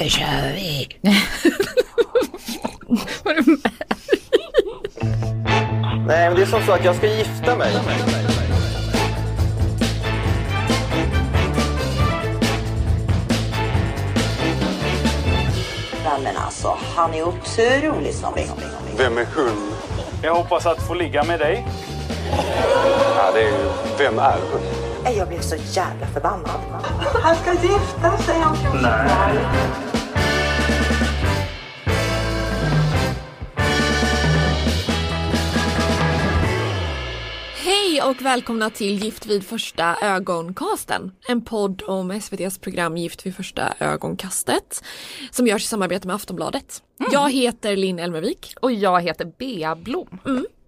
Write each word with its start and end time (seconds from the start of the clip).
Nu 0.00 0.08
kör 0.08 0.52
vi! 0.54 0.88
Nej, 6.06 6.28
men 6.28 6.34
det 6.34 6.42
är 6.42 6.46
som 6.46 6.62
så 6.66 6.72
att 6.72 6.84
jag 6.84 6.96
ska 6.96 7.06
gifta 7.06 7.56
mig. 7.56 7.72
Nej 16.04 16.20
men 16.24 16.36
alltså, 16.36 16.76
han 16.96 17.14
är 17.14 17.22
otrolig 17.22 18.14
snobbig. 18.14 18.50
Vem 18.96 19.18
är 19.18 19.26
hon? 19.36 19.72
Jag 20.22 20.34
hoppas 20.34 20.66
att 20.66 20.86
få 20.86 20.94
ligga 20.94 21.24
med 21.24 21.38
dig. 21.38 21.66
Ja, 23.16 23.32
det 23.34 23.40
är 23.40 23.48
ju... 23.48 23.68
Vem 23.98 24.18
är 24.18 24.38
hon? 24.52 24.85
Nej, 25.06 25.16
Jag 25.18 25.28
blev 25.28 25.40
så 25.40 25.56
jävla 25.72 26.06
förbannad. 26.06 26.60
Han 27.22 27.36
ska 27.36 27.52
gifta 27.52 28.18
sig 28.18 28.36
om 28.44 28.56
14 28.56 28.82
dagar. 28.82 29.46
Hej 37.56 38.02
och 38.02 38.22
välkomna 38.22 38.70
till 38.70 38.98
Gift 39.04 39.26
vid 39.26 39.46
första 39.46 39.96
ögonkasten. 40.02 41.12
En 41.28 41.44
podd 41.44 41.82
om 41.86 42.10
SVTs 42.10 42.58
program 42.58 42.96
Gift 42.96 43.26
vid 43.26 43.36
första 43.36 43.74
ögonkastet 43.78 44.84
som 45.30 45.46
görs 45.46 45.64
i 45.64 45.66
samarbete 45.66 46.06
med 46.06 46.16
Aftonbladet. 46.16 46.82
Jag 47.12 47.32
heter 47.32 47.76
Linn 47.76 47.98
Elmervik 47.98 48.54
Och 48.60 48.72
jag 48.72 49.00
heter 49.02 49.32
Bea 49.38 49.76
Blom. 49.76 50.18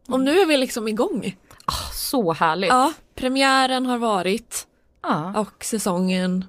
och 0.09 0.21
nu 0.21 0.41
är 0.41 0.47
vi 0.47 0.57
liksom 0.57 0.89
igång. 0.89 1.37
Så 2.11 2.33
härligt. 2.33 2.69
Ja, 2.71 2.93
premiären 3.15 3.87
har 3.87 3.99
varit 3.99 4.67
Ja, 5.03 5.41
och 5.41 5.65
säsongen 5.65 6.45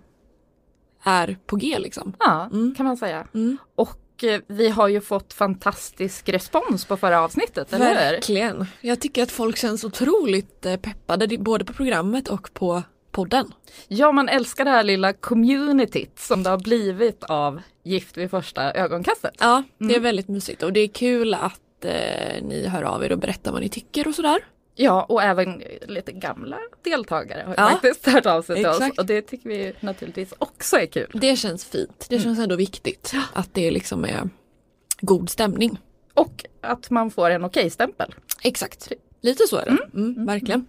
är 1.04 1.38
på 1.46 1.56
G 1.56 1.80
liksom. 1.80 2.14
ja 2.20 2.50
kan 2.78 2.86
man 2.86 2.98
säga. 2.98 3.28
Och 3.76 4.24
eh, 4.24 4.42
vi 4.48 4.70
har 4.70 4.88
ju 4.88 5.02
fått 5.02 5.34
fantastisk 5.34 6.30
respons 6.30 6.86
på 6.86 6.98
förra 6.98 7.22
avsnittet, 7.22 7.74
eller 7.74 7.88
hur? 7.88 7.96
Verkligen. 7.96 8.66
Jag 8.82 9.00
tycker 9.02 9.24
att 9.24 9.32
folk 9.32 9.58
känns 9.58 9.84
otroligt 9.84 10.66
eh, 10.66 10.76
peppade 10.76 11.38
både 11.38 11.66
på 11.66 11.74
programmet 11.74 12.28
och 12.28 12.54
på 12.54 12.84
podden. 13.12 13.54
Ja, 13.88 14.12
man 14.12 14.30
älskar 14.30 14.66
det 14.66 14.72
här 14.72 14.84
lilla 14.84 15.14
communityt 15.14 16.20
som 16.20 16.44
det 16.44 16.50
har 16.50 16.58
blivit 16.60 17.24
av 17.24 17.62
Gift 17.84 18.18
vid 18.18 18.30
första 18.32 18.74
ögonkastet. 18.74 19.34
Ja, 19.40 19.64
det 19.78 19.96
är 19.96 20.00
väldigt 20.00 20.28
mysigt 20.28 20.64
och 20.64 20.74
det 20.74 20.80
är 20.80 20.88
kul 20.88 21.34
att 21.34 21.86
eh, 21.86 22.44
ni 22.44 22.68
hör 22.68 22.84
av 22.84 23.04
er 23.04 23.12
och 23.12 23.20
berättar 23.20 23.52
vad 23.52 23.62
ni 23.62 23.70
tycker 23.70 24.08
och 24.08 24.16
sådär. 24.16 24.40
Ja, 24.82 25.04
och 25.04 25.24
även 25.24 25.64
lite 25.88 26.12
gamla 26.12 26.58
deltagare 26.84 27.44
har 27.48 27.56
Ja, 27.58 27.70
faktiskt 27.70 28.06
hört 28.06 28.26
av 28.26 28.42
sig 28.42 28.56
till 28.56 28.68
oss. 28.68 28.80
Och 28.98 29.06
det 29.06 29.22
tycker 29.22 29.50
vi 29.50 29.74
naturligtvis 29.80 30.34
också 30.38 30.78
är 30.78 30.86
kul. 30.86 31.12
Det 31.14 31.36
känns 31.36 31.66
fint. 31.66 32.06
Det 32.10 32.20
känns 32.20 32.40
ändå 32.40 32.56
viktigt 32.56 33.14
att 33.34 33.54
det 33.54 33.72
liksom 33.72 34.06
är 34.06 34.30
god 35.02 35.30
stämning. 35.30 35.80
Och 36.14 36.46
att 36.62 36.90
man 36.90 37.12
får 37.12 37.30
en 37.30 37.46
okej-stämpel. 37.46 38.16
Exakt. 38.44 38.92
Lite 39.22 39.48
så 39.48 39.58
är 39.58 39.66
det. 39.66 39.78
Mm, 40.00 40.26
verkligen. 40.26 40.66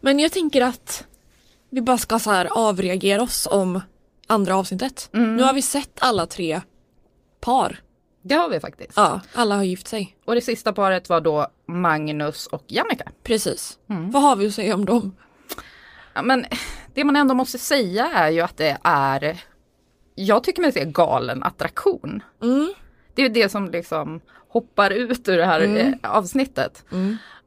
Men 0.00 0.18
jag 0.18 0.32
tänker 0.32 0.60
att 0.60 1.04
vi 1.70 1.80
bara 1.80 1.98
ska 1.98 2.18
så 2.18 2.30
här 2.30 2.48
avreagera 2.52 3.22
oss 3.22 3.48
om 3.50 3.80
andra 4.26 4.56
avsnittet. 4.56 5.08
Nu 5.12 5.42
har 5.42 5.52
vi 5.52 5.62
sett 5.62 5.98
alla 5.98 6.26
tre 6.26 6.60
par. 7.40 7.80
Det 8.22 8.34
har 8.34 8.48
vi 8.48 8.60
faktiskt. 8.60 8.92
Ja, 8.96 9.20
alla 9.34 9.56
har 9.56 9.62
gift 9.64 9.88
sig. 9.88 10.16
Och 10.24 10.34
det 10.34 10.40
sista 10.40 10.72
paret 10.72 11.08
var 11.08 11.20
då 11.20 11.46
Magnus 11.66 12.46
och 12.46 12.64
Jannica. 12.68 13.04
Precis. 13.22 13.78
Vad 13.86 14.22
har 14.22 14.36
vi 14.36 14.46
att 14.46 14.54
säga 14.54 14.74
om 14.74 14.84
dem? 14.84 15.16
Ja, 16.14 16.22
men 16.22 16.44
det 16.94 17.04
man 17.04 17.16
ändå 17.16 17.34
måste 17.34 17.58
säga 17.58 18.10
är 18.14 18.30
ju 18.30 18.40
att 18.40 18.56
det 18.56 18.78
är, 18.84 19.38
jag 20.14 20.44
tycker 20.44 20.62
mig 20.62 20.72
se 20.72 20.84
galen 20.84 21.42
attraktion. 21.42 22.22
Mm. 22.42 22.74
Det 23.14 23.22
är 23.22 23.28
det 23.28 23.48
som 23.48 23.70
liksom 23.70 24.20
hoppar 24.48 24.90
ut 24.90 25.28
ur 25.28 25.36
det 25.36 25.46
här 25.46 25.60
Mm. 25.60 25.94
eh, 26.02 26.10
avsnittet. 26.16 26.84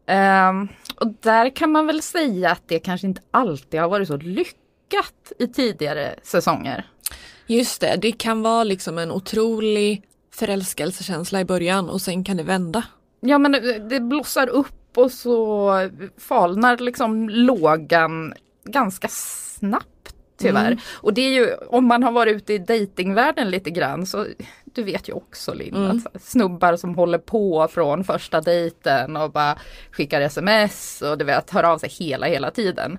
Ehm, 0.06 0.68
och 0.96 1.08
där 1.20 1.56
kan 1.56 1.72
man 1.72 1.88
väl 1.88 2.02
säga 2.02 2.52
att 2.52 2.62
det 2.68 2.80
kanske 2.80 3.08
inte 3.08 3.22
alltid 3.32 3.80
har 3.80 3.90
varit 3.90 4.08
så 4.08 4.18
lyckat 4.18 5.32
i 5.40 5.48
tidigare 5.48 6.16
säsonger. 6.24 6.90
Just 7.48 7.82
det, 7.82 7.96
det 8.02 8.12
kan 8.12 8.42
vara 8.42 8.64
liksom 8.64 8.98
en 8.98 9.12
otrolig 9.12 10.04
förälskelsekänsla 10.34 11.42
i 11.42 11.46
början 11.46 11.90
och 11.90 12.02
sen 12.02 12.24
kan 12.24 12.38
det 12.38 12.44
vända. 12.44 12.84
Ja 13.20 13.38
men 13.38 13.52
det, 13.90 14.00
blossar 14.00 14.48
upp 14.50 14.98
och 14.98 15.12
så 15.12 15.72
falnar 16.18 16.78
liksom 16.78 17.30
lågan 17.30 18.34
ganska 18.64 19.08
snabbt 19.08 20.16
tyvärr. 20.38 20.66
Mm. 20.72 20.80
Och 20.94 21.14
det 21.14 21.22
är 21.22 21.30
ju, 21.30 21.54
om 21.70 21.86
man 21.86 22.04
har 22.04 22.12
varit 22.12 22.36
ute 22.36 22.54
i 22.54 22.58
datingvärlden 22.58 23.50
lite 23.50 23.70
grann 23.70 24.06
så 24.06 24.26
du 24.66 24.84
vet 24.84 25.10
ju 25.10 25.14
också 25.14 25.54
Linn, 25.54 25.76
Mm. 25.76 26.02
att 26.14 26.24
snubbar 26.24 26.76
som 26.76 26.96
håller 26.96 27.18
på 27.18 27.68
från 27.68 28.04
första 28.04 28.42
dejten 28.42 29.18
och 29.18 29.32
bara 29.32 29.58
skickar 29.92 30.22
sms 30.22 31.02
och 31.02 31.18
du 31.18 31.26
vet 31.26 31.50
hör 31.50 31.64
av 31.64 31.78
sig 31.78 31.90
hela 31.90 32.28
hela 32.28 32.52
tiden. 32.52 32.98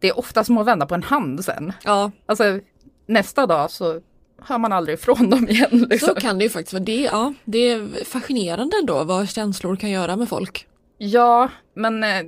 Det 0.00 0.08
är 0.08 0.18
ofta 0.18 0.44
som 0.44 0.58
att 0.58 0.66
vända 0.66 0.86
på 0.86 0.94
en 0.94 1.02
hand 1.02 1.44
sen. 1.44 1.72
Ja, 1.84 2.10
Alltså 2.26 2.60
nästa 3.06 3.46
dag 3.46 3.70
så 3.70 4.00
hör 4.42 4.58
man 4.58 4.72
aldrig 4.72 4.98
ifrån 4.98 5.30
dem 5.30 5.48
igen. 5.48 5.86
Liksom. 5.90 6.08
så 6.08 6.20
kan 6.20 6.38
det 6.38 6.44
ju 6.44 6.50
faktiskt 6.50 6.72
vara. 6.72 6.84
Det, 6.84 7.00
ja, 7.00 7.34
det 7.44 7.58
är 7.58 8.04
fascinerande 8.04 8.76
ändå 8.80 9.04
vad 9.04 9.28
känslor 9.28 9.76
kan 9.76 9.90
göra 9.90 10.16
med 10.16 10.28
folk. 10.28 10.66
Ja, 10.98 11.48
men 11.74 12.04
eh, 12.04 12.22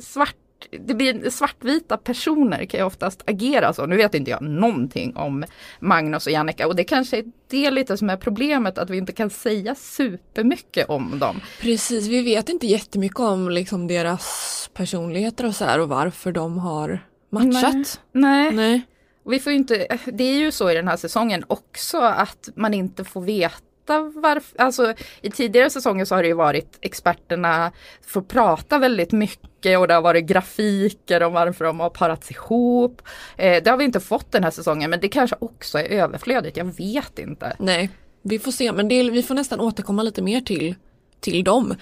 svart, 0.00 0.36
det 0.70 0.94
blir 0.94 1.30
svartvita 1.30 1.96
personer 1.96 2.64
kan 2.64 2.80
ju 2.80 2.86
oftast 2.86 3.22
agera 3.26 3.72
så. 3.72 3.86
Nu 3.86 3.96
vet 3.96 4.14
inte 4.14 4.30
jag 4.30 4.42
någonting 4.42 5.16
om 5.16 5.44
Magnus 5.80 6.26
och 6.26 6.32
Jannica 6.32 6.66
och 6.66 6.76
det 6.76 6.84
kanske 6.84 7.18
är 7.18 7.24
det 7.50 7.70
lite 7.70 7.96
som 7.96 8.10
är 8.10 8.16
problemet 8.16 8.78
att 8.78 8.90
vi 8.90 8.96
inte 8.96 9.12
kan 9.12 9.30
säga 9.30 9.74
supermycket 9.74 10.88
om 10.88 11.18
dem. 11.18 11.40
Precis, 11.60 12.06
vi 12.06 12.22
vet 12.22 12.48
inte 12.48 12.66
jättemycket 12.66 13.20
om 13.20 13.50
liksom 13.50 13.86
deras 13.86 14.70
personligheter 14.74 15.46
och 15.46 15.54
så 15.54 15.64
här 15.64 15.80
och 15.80 15.88
varför 15.88 16.32
de 16.32 16.58
har 16.58 17.00
matchat. 17.30 18.00
Nej, 18.12 18.52
Nej. 18.52 18.82
Och 19.28 19.34
vi 19.34 19.40
får 19.40 19.52
inte, 19.52 19.98
det 20.12 20.24
är 20.24 20.38
ju 20.38 20.52
så 20.52 20.70
i 20.70 20.74
den 20.74 20.88
här 20.88 20.96
säsongen 20.96 21.44
också 21.46 21.98
att 21.98 22.48
man 22.54 22.74
inte 22.74 23.04
får 23.04 23.20
veta 23.20 24.00
varför, 24.14 24.62
alltså 24.62 24.94
i 25.22 25.30
tidigare 25.30 25.70
säsonger 25.70 26.04
så 26.04 26.14
har 26.14 26.22
det 26.22 26.28
ju 26.28 26.34
varit 26.34 26.78
experterna 26.80 27.72
får 28.06 28.22
prata 28.22 28.78
väldigt 28.78 29.12
mycket 29.12 29.78
och 29.78 29.88
det 29.88 29.94
har 29.94 30.02
varit 30.02 30.24
grafiker 30.24 31.22
om 31.22 31.32
varför 31.32 31.64
de 31.64 31.80
har 31.80 31.90
parats 31.90 32.30
ihop. 32.30 33.02
Eh, 33.36 33.62
det 33.62 33.70
har 33.70 33.76
vi 33.76 33.84
inte 33.84 34.00
fått 34.00 34.32
den 34.32 34.44
här 34.44 34.50
säsongen 34.50 34.90
men 34.90 35.00
det 35.00 35.08
kanske 35.08 35.36
också 35.38 35.78
är 35.78 35.84
överflödigt, 35.84 36.56
jag 36.56 36.76
vet 36.76 37.18
inte. 37.18 37.56
Nej, 37.58 37.90
vi 38.22 38.38
får 38.38 38.52
se 38.52 38.72
men 38.72 38.88
det, 38.88 39.10
vi 39.10 39.22
får 39.22 39.34
nästan 39.34 39.60
återkomma 39.60 40.02
lite 40.02 40.22
mer 40.22 40.40
till, 40.40 40.74
till 41.20 41.44
dem 41.44 41.74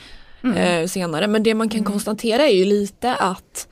eh, 0.57 0.87
senare. 0.87 1.27
Men 1.27 1.43
det 1.43 1.55
man 1.55 1.69
kan 1.69 1.85
konstatera 1.85 2.43
är 2.43 2.55
ju 2.55 2.65
lite 2.65 3.15
att 3.15 3.69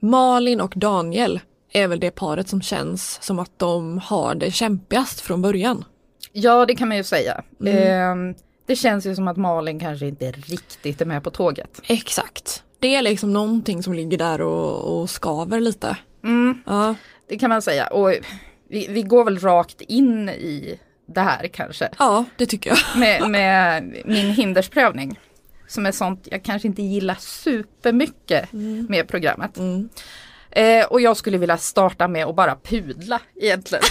Malin 0.00 0.60
och 0.60 0.72
Daniel 0.76 1.40
är 1.74 1.88
väl 1.88 2.00
det 2.00 2.10
paret 2.10 2.48
som 2.48 2.62
känns 2.62 3.22
som 3.22 3.38
att 3.38 3.58
de 3.58 3.98
har 3.98 4.34
det 4.34 4.50
kämpigast 4.50 5.20
från 5.20 5.42
början. 5.42 5.84
Ja 6.32 6.66
det 6.66 6.74
kan 6.74 6.88
man 6.88 6.96
ju 6.96 7.04
säga. 7.04 7.42
Eh, 7.66 8.14
det 8.66 8.76
känns 8.76 9.06
ju 9.06 9.14
som 9.14 9.28
att 9.28 9.36
Malin 9.36 9.80
kanske 9.80 10.06
inte 10.06 10.30
riktigt 10.30 11.00
är 11.00 11.06
med 11.06 11.22
på 11.22 11.30
tåget. 11.30 11.80
Exakt. 11.86 12.62
Det 12.78 12.94
är 12.94 13.02
liksom 13.02 13.32
någonting 13.32 13.82
som 13.82 13.94
ligger 13.94 14.18
där 14.18 14.40
och, 14.40 15.00
och 15.00 15.10
skaver 15.10 15.60
lite. 15.60 15.96
Ja. 16.66 16.94
Det 17.28 17.38
kan 17.38 17.50
man 17.50 17.62
säga 17.62 17.86
och 17.86 18.14
vi, 18.68 18.86
vi 18.88 19.02
går 19.02 19.24
väl 19.24 19.38
rakt 19.38 19.80
in 19.80 20.28
i 20.28 20.78
det 21.06 21.20
här 21.20 21.46
kanske. 21.48 21.88
ja, 21.98 22.24
det 22.36 22.46
tycker 22.46 22.70
jag. 22.70 23.00
med, 23.00 23.30
med 23.30 24.02
min 24.04 24.30
hindersprövning. 24.30 25.20
Som 25.68 25.86
är 25.86 25.92
sånt 25.92 26.28
jag 26.30 26.42
kanske 26.42 26.68
inte 26.68 26.82
gillar 26.82 27.14
supermycket 27.14 28.52
med 28.88 29.08
programmet. 29.08 29.58
Eh, 30.54 30.86
och 30.86 31.00
jag 31.00 31.16
skulle 31.16 31.38
vilja 31.38 31.58
starta 31.58 32.08
med 32.08 32.26
att 32.26 32.36
bara 32.36 32.56
pudla 32.56 33.20
egentligen. 33.40 33.84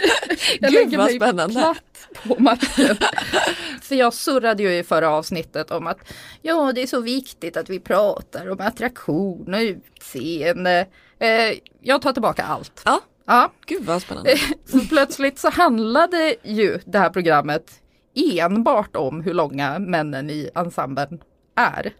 jag 0.60 0.70
Gud, 0.70 0.80
lägger 0.80 0.98
vad 0.98 1.06
mig 1.06 1.16
spännande. 1.16 1.54
platt 1.54 2.08
på 2.22 2.42
marken. 2.42 2.96
För 3.82 3.94
jag 3.94 4.14
surrade 4.14 4.62
ju 4.62 4.78
i 4.78 4.82
förra 4.84 5.10
avsnittet 5.10 5.70
om 5.70 5.86
att 5.86 5.98
ja 6.42 6.72
det 6.74 6.82
är 6.82 6.86
så 6.86 7.00
viktigt 7.00 7.56
att 7.56 7.70
vi 7.70 7.80
pratar 7.80 8.50
om 8.50 8.60
attraktion 8.60 9.54
och 9.54 9.60
utseende. 9.60 10.86
Eh, 11.18 11.58
jag 11.80 12.02
tar 12.02 12.12
tillbaka 12.12 12.42
allt. 12.42 12.82
Ja, 12.84 13.00
Ja, 13.26 13.52
gud 13.66 13.84
vad 13.84 14.02
spännande. 14.02 14.36
så 14.64 14.80
plötsligt 14.80 15.38
så 15.38 15.50
handlade 15.50 16.34
ju 16.42 16.78
det 16.84 16.98
här 16.98 17.10
programmet 17.10 17.70
enbart 18.14 18.96
om 18.96 19.20
hur 19.20 19.34
långa 19.34 19.78
männen 19.78 20.30
i 20.30 20.50
ensemblen 20.54 21.20
är. 21.56 21.92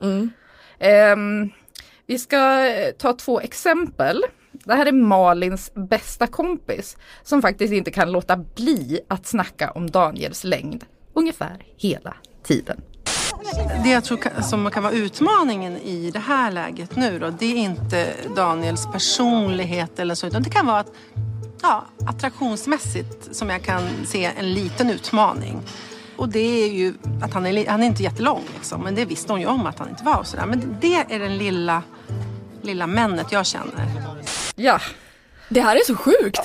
Ehm, 0.78 1.50
vi 2.06 2.18
ska 2.18 2.66
eh, 2.66 2.92
ta 2.92 3.12
två 3.12 3.40
exempel. 3.40 4.22
Det 4.52 4.74
här 4.74 4.86
är 4.86 4.92
Malins 4.92 5.74
bästa 5.74 6.26
kompis 6.26 6.96
som 7.22 7.42
faktiskt 7.42 7.72
inte 7.72 7.90
kan 7.90 8.12
låta 8.12 8.36
bli 8.36 9.00
att 9.08 9.26
snacka 9.26 9.70
om 9.70 9.90
Daniels 9.90 10.44
längd 10.44 10.84
ungefär 11.14 11.64
hela 11.76 12.16
tiden. 12.42 12.80
Det 13.84 13.90
jag 13.90 14.04
tror 14.04 14.42
som 14.42 14.70
kan 14.70 14.82
vara 14.82 14.92
utmaningen 14.92 15.76
i 15.76 16.10
det 16.10 16.18
här 16.18 16.50
läget 16.50 16.96
nu 16.96 17.18
då, 17.18 17.30
det 17.30 17.46
är 17.46 17.56
inte 17.56 18.14
Daniels 18.36 18.86
personlighet 18.92 19.98
eller 19.98 20.14
så, 20.14 20.26
utan 20.26 20.42
det 20.42 20.50
kan 20.50 20.66
vara 20.66 20.78
att 20.78 20.92
ja, 21.62 21.84
attraktionsmässigt 22.06 23.36
som 23.36 23.50
jag 23.50 23.62
kan 23.62 23.82
se 24.06 24.24
en 24.38 24.54
liten 24.54 24.90
utmaning. 24.90 25.62
Och 26.16 26.28
det 26.28 26.64
är 26.64 26.68
ju 26.68 26.94
att 27.22 27.34
han 27.34 27.46
är, 27.46 27.68
han 27.68 27.82
är 27.82 27.86
inte 27.86 28.02
jättelång 28.02 28.42
liksom, 28.54 28.82
men 28.82 28.94
det 28.94 29.04
visste 29.04 29.32
hon 29.32 29.40
ju 29.40 29.46
om 29.46 29.66
att 29.66 29.78
han 29.78 29.88
inte 29.88 30.04
var 30.04 30.18
och 30.18 30.26
sådär. 30.26 30.46
Men 30.46 30.76
det 30.80 30.94
är 30.94 31.18
den 31.18 31.38
lilla, 31.38 31.82
lilla 32.62 32.86
männet 32.86 33.32
jag 33.32 33.46
känner. 33.46 33.86
Ja, 34.54 34.80
Det 35.48 35.60
här 35.60 35.76
är 35.76 35.80
så 35.86 35.96
sjukt. 35.96 36.40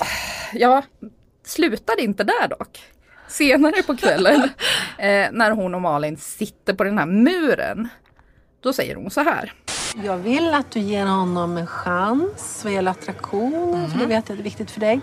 ja, 0.53 0.83
slutar 1.45 1.99
inte 1.99 2.23
där 2.23 2.47
dock. 2.47 2.79
Senare 3.27 3.83
på 3.83 3.97
kvällen 3.97 4.41
eh, 4.97 5.27
när 5.31 5.51
hon 5.51 5.75
och 5.75 5.81
Malin 5.81 6.17
sitter 6.17 6.73
på 6.73 6.83
den 6.83 6.97
här 6.97 7.05
muren. 7.05 7.89
Då 8.61 8.73
säger 8.73 8.95
hon 8.95 9.11
så 9.11 9.21
här. 9.21 9.53
Jag 10.03 10.17
vill 10.17 10.53
att 10.53 10.71
du 10.71 10.79
ger 10.79 11.05
honom 11.05 11.57
en 11.57 11.67
chans 11.67 12.61
vad 12.63 12.73
gäller 12.73 12.91
attraktion, 12.91 13.89
för 13.91 13.99
det 13.99 14.05
vet 14.05 14.29
jag 14.29 14.39
är 14.39 14.43
viktigt 14.43 14.71
för 14.71 14.79
dig. 14.79 15.01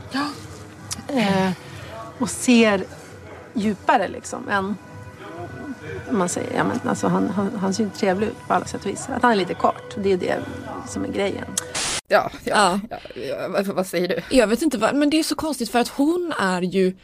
Eh, 1.09 1.51
och 2.19 2.31
ser 2.31 2.85
djupare 3.59 4.09
liksom 4.09 4.49
än 4.49 4.77
man 6.11 6.29
säger, 6.29 6.57
ja, 6.57 6.65
men 6.65 6.89
alltså, 6.89 7.07
han, 7.09 7.29
han, 7.29 7.51
han 7.61 7.75
ser 7.75 7.85
ju 7.85 7.91
trevlig 7.91 8.27
ut 8.27 8.47
på 8.49 8.55
alla 8.55 8.65
sätt 8.65 8.81
och 8.85 8.91
vis. 8.91 9.09
Att 9.09 9.23
han 9.23 9.33
är 9.33 9.37
lite 9.37 9.55
kort, 9.55 9.95
det 9.97 10.13
är 10.13 10.17
det 10.17 10.37
som 10.89 11.05
är 11.05 11.09
grejen. 11.09 11.45
Ja, 12.09 12.31
ja, 12.45 12.81
Ja. 12.91 12.97
ja. 13.55 13.63
vad 13.75 13.87
säger 13.87 14.09
du? 14.09 14.37
Jag 14.37 14.47
vet 14.47 14.63
inte 14.63 14.79
vad, 14.79 14.95
men 14.95 15.11
det 15.11 15.19
är 15.19 15.23
så 15.23 15.35
konstigt 15.35 15.71
för 15.71 15.79
att 15.79 15.89
hon 15.89 16.33
är 16.39 16.63
ju 16.63 16.97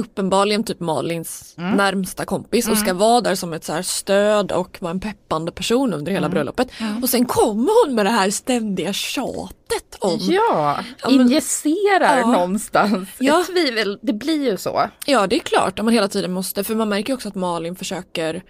uppenbarligen 0.00 0.64
typ 0.64 0.80
Malins 0.80 1.54
närmsta 1.56 2.24
kompis 2.24 2.68
och 2.68 2.78
ska 2.78 2.94
vara 2.94 3.20
där 3.20 3.34
som 3.34 3.52
ett 3.52 3.64
så 3.64 3.82
stöd 3.82 4.52
och 4.52 4.78
vara 4.80 4.90
en 4.90 5.00
peppande 5.00 5.52
person 5.52 5.94
under 5.94 6.12
hela 6.12 6.28
bröllopet. 6.28 6.68
Och 7.02 7.08
sen 7.08 7.24
kommer 7.24 7.86
hon 7.86 7.94
med 7.94 8.06
det 8.06 8.10
här 8.10 8.30
ständiga 8.30 8.92
tjatet 8.92 9.96
om 9.98 10.18
Ja, 10.20 10.78
Ja, 11.02 11.10
men- 11.10 11.20
injicerar 11.20 12.18
Ja. 12.18 12.26
någonstans 12.26 13.08
Ja. 13.18 13.40
ett 13.40 13.46
tvivel. 13.46 13.98
Det 14.02 14.12
blir 14.12 14.50
ju 14.50 14.56
så. 14.56 14.82
Ja 15.06 15.26
det 15.26 15.36
är 15.36 15.40
klart 15.40 15.78
om 15.78 15.84
man 15.84 15.94
hela 15.94 16.08
tiden 16.08 16.32
måste, 16.32 16.64
för 16.64 16.74
man 16.74 16.88
märker 16.88 17.14
också 17.14 17.28
att 17.28 17.34
Malin 17.34 17.76
försöker 17.76 18.42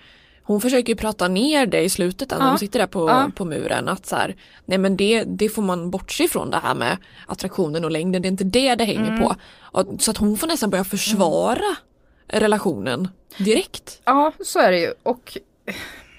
hon 0.52 0.60
försöker 0.60 0.94
prata 0.94 1.28
ner 1.28 1.66
det 1.66 1.80
i 1.82 1.88
slutet 1.88 2.30
när 2.30 2.38
Ja. 2.38 2.44
de 2.44 2.58
sitter 2.58 2.78
där 2.78 2.86
på, 2.86 3.08
Ja. 3.08 3.30
på 3.36 3.44
muren 3.44 3.88
att 3.88 4.06
så 4.06 4.16
här, 4.16 4.36
nej 4.64 4.78
men 4.78 4.96
det, 4.96 5.24
det 5.24 5.48
får 5.48 5.62
man 5.62 5.90
bortse 5.90 6.24
ifrån 6.24 6.50
det 6.50 6.56
här 6.62 6.74
med 6.74 6.96
attraktionen 7.26 7.84
och 7.84 7.90
längden, 7.90 8.22
det 8.22 8.28
är 8.28 8.30
inte 8.30 8.44
det 8.44 8.74
det 8.74 8.84
hänger 8.84 9.08
Mm. 9.08 9.20
på. 9.20 9.34
Och, 9.60 9.86
så 10.02 10.10
att 10.10 10.16
hon 10.16 10.36
får 10.36 10.46
nästan 10.46 10.70
börja 10.70 10.84
försvara 10.84 11.76
relationen 12.26 13.08
direkt. 13.38 14.00
Ja, 14.04 14.32
så 14.44 14.58
är 14.58 14.70
det 14.72 14.78
ju. 14.80 14.92
Och 15.02 15.38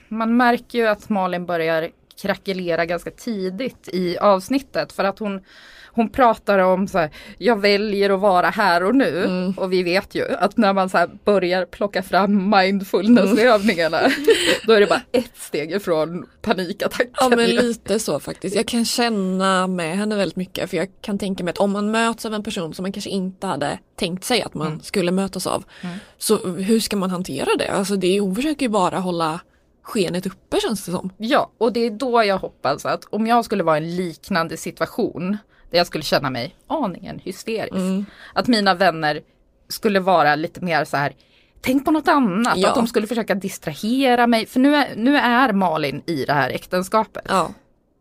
man 0.07 0.37
märker 0.37 0.79
ju 0.79 0.87
att 0.87 1.09
Malin 1.09 1.45
börjar 1.45 1.89
krackelera 2.21 2.85
ganska 2.85 3.11
tidigt 3.11 3.89
i 3.93 4.17
avsnittet 4.17 4.91
för 4.93 5.03
att 5.03 5.19
hon 5.19 5.41
hon 5.93 6.09
pratar 6.09 6.59
om 6.59 6.87
så 6.87 6.97
här, 6.97 7.09
jag 7.37 7.61
väljer 7.61 8.09
att 8.09 8.19
vara 8.19 8.49
här 8.49 8.83
och 8.83 8.95
nu. 8.95 9.23
Mm. 9.23 9.51
Och 9.57 9.73
vi 9.73 9.83
vet 9.83 10.15
ju 10.15 10.35
att 10.35 10.57
när 10.57 10.73
man 10.73 10.89
så 10.89 11.07
börjar 11.25 11.65
plocka 11.65 12.03
fram 12.03 12.49
mindfulness-övningarna 12.55 14.01
då 14.67 14.73
är 14.73 14.79
det 14.79 14.87
bara 14.87 15.01
ett 15.11 15.37
steg 15.37 15.71
ifrån 15.71 16.25
panikattacken. 16.41 17.11
Ja 17.19 17.29
men 17.29 17.49
lite 17.49 17.99
så 17.99 18.19
faktiskt. 18.19 18.55
Jag 18.55 18.67
kan 18.67 18.85
känna 18.85 19.67
med 19.67 19.97
henne 19.97 20.15
väldigt 20.15 20.35
mycket 20.35 20.69
för 20.69 20.77
jag 20.77 20.87
kan 21.01 21.17
tänka 21.17 21.43
mig 21.43 21.51
att 21.51 21.57
om 21.57 21.71
man 21.71 21.91
möts 21.91 22.25
av 22.25 22.33
en 22.33 22.43
person 22.43 22.73
som 22.73 22.83
man 22.83 22.91
kanske 22.91 23.09
inte 23.09 23.47
hade 23.47 23.79
tänkt 23.95 24.23
sig 24.23 24.41
att 24.41 24.53
man 24.53 24.67
Mm. 24.67 24.79
skulle 24.81 25.11
mötas 25.11 25.47
av. 25.47 25.63
Så 26.17 26.47
hur 26.47 26.79
ska 26.79 26.95
man 26.95 27.09
hantera 27.09 27.49
det? 27.59 27.67
Alltså 27.67 27.95
det, 27.95 28.19
hon 28.19 28.35
försöker 28.35 28.61
ju 28.65 28.69
bara 28.69 28.99
hålla 28.99 29.39
skenet 29.83 30.25
uppe 30.25 30.59
känns 30.61 30.85
det 30.85 30.91
som. 30.91 31.13
Ja, 31.17 31.51
och 31.57 31.73
det 31.73 31.79
är 31.79 31.91
då 31.91 32.23
jag 32.23 32.37
hoppas 32.37 32.85
att 32.85 33.05
om 33.09 33.27
jag 33.27 33.45
skulle 33.45 33.63
vara 33.63 33.77
i 33.77 33.81
en 33.81 33.95
liknande 33.95 34.57
situation 34.57 35.37
där 35.69 35.77
jag 35.77 35.87
skulle 35.87 36.03
känna 36.03 36.29
mig 36.29 36.55
aningen 36.67 37.19
hysterisk. 37.19 37.71
Mm. 37.73 38.05
Att 38.33 38.47
mina 38.47 38.73
vänner 38.73 39.21
skulle 39.67 39.99
vara 39.99 40.35
lite 40.35 40.61
mer 40.61 40.85
så 40.85 40.97
här 40.97 41.13
Tänk 41.63 41.85
på 41.85 41.91
något 41.91 42.07
annat, 42.07 42.57
Ja. 42.57 42.69
att 42.69 42.75
de 42.75 42.87
skulle 42.87 43.07
försöka 43.07 43.35
distrahera 43.35 44.27
mig. 44.27 44.45
För 44.45 44.59
nu 44.59 44.75
är, 44.75 44.95
nu 44.95 45.17
är 45.17 45.53
Malin 45.53 46.01
i 46.05 46.25
det 46.25 46.33
här 46.33 46.49
äktenskapet. 46.49 47.25
Ja. 47.29 47.51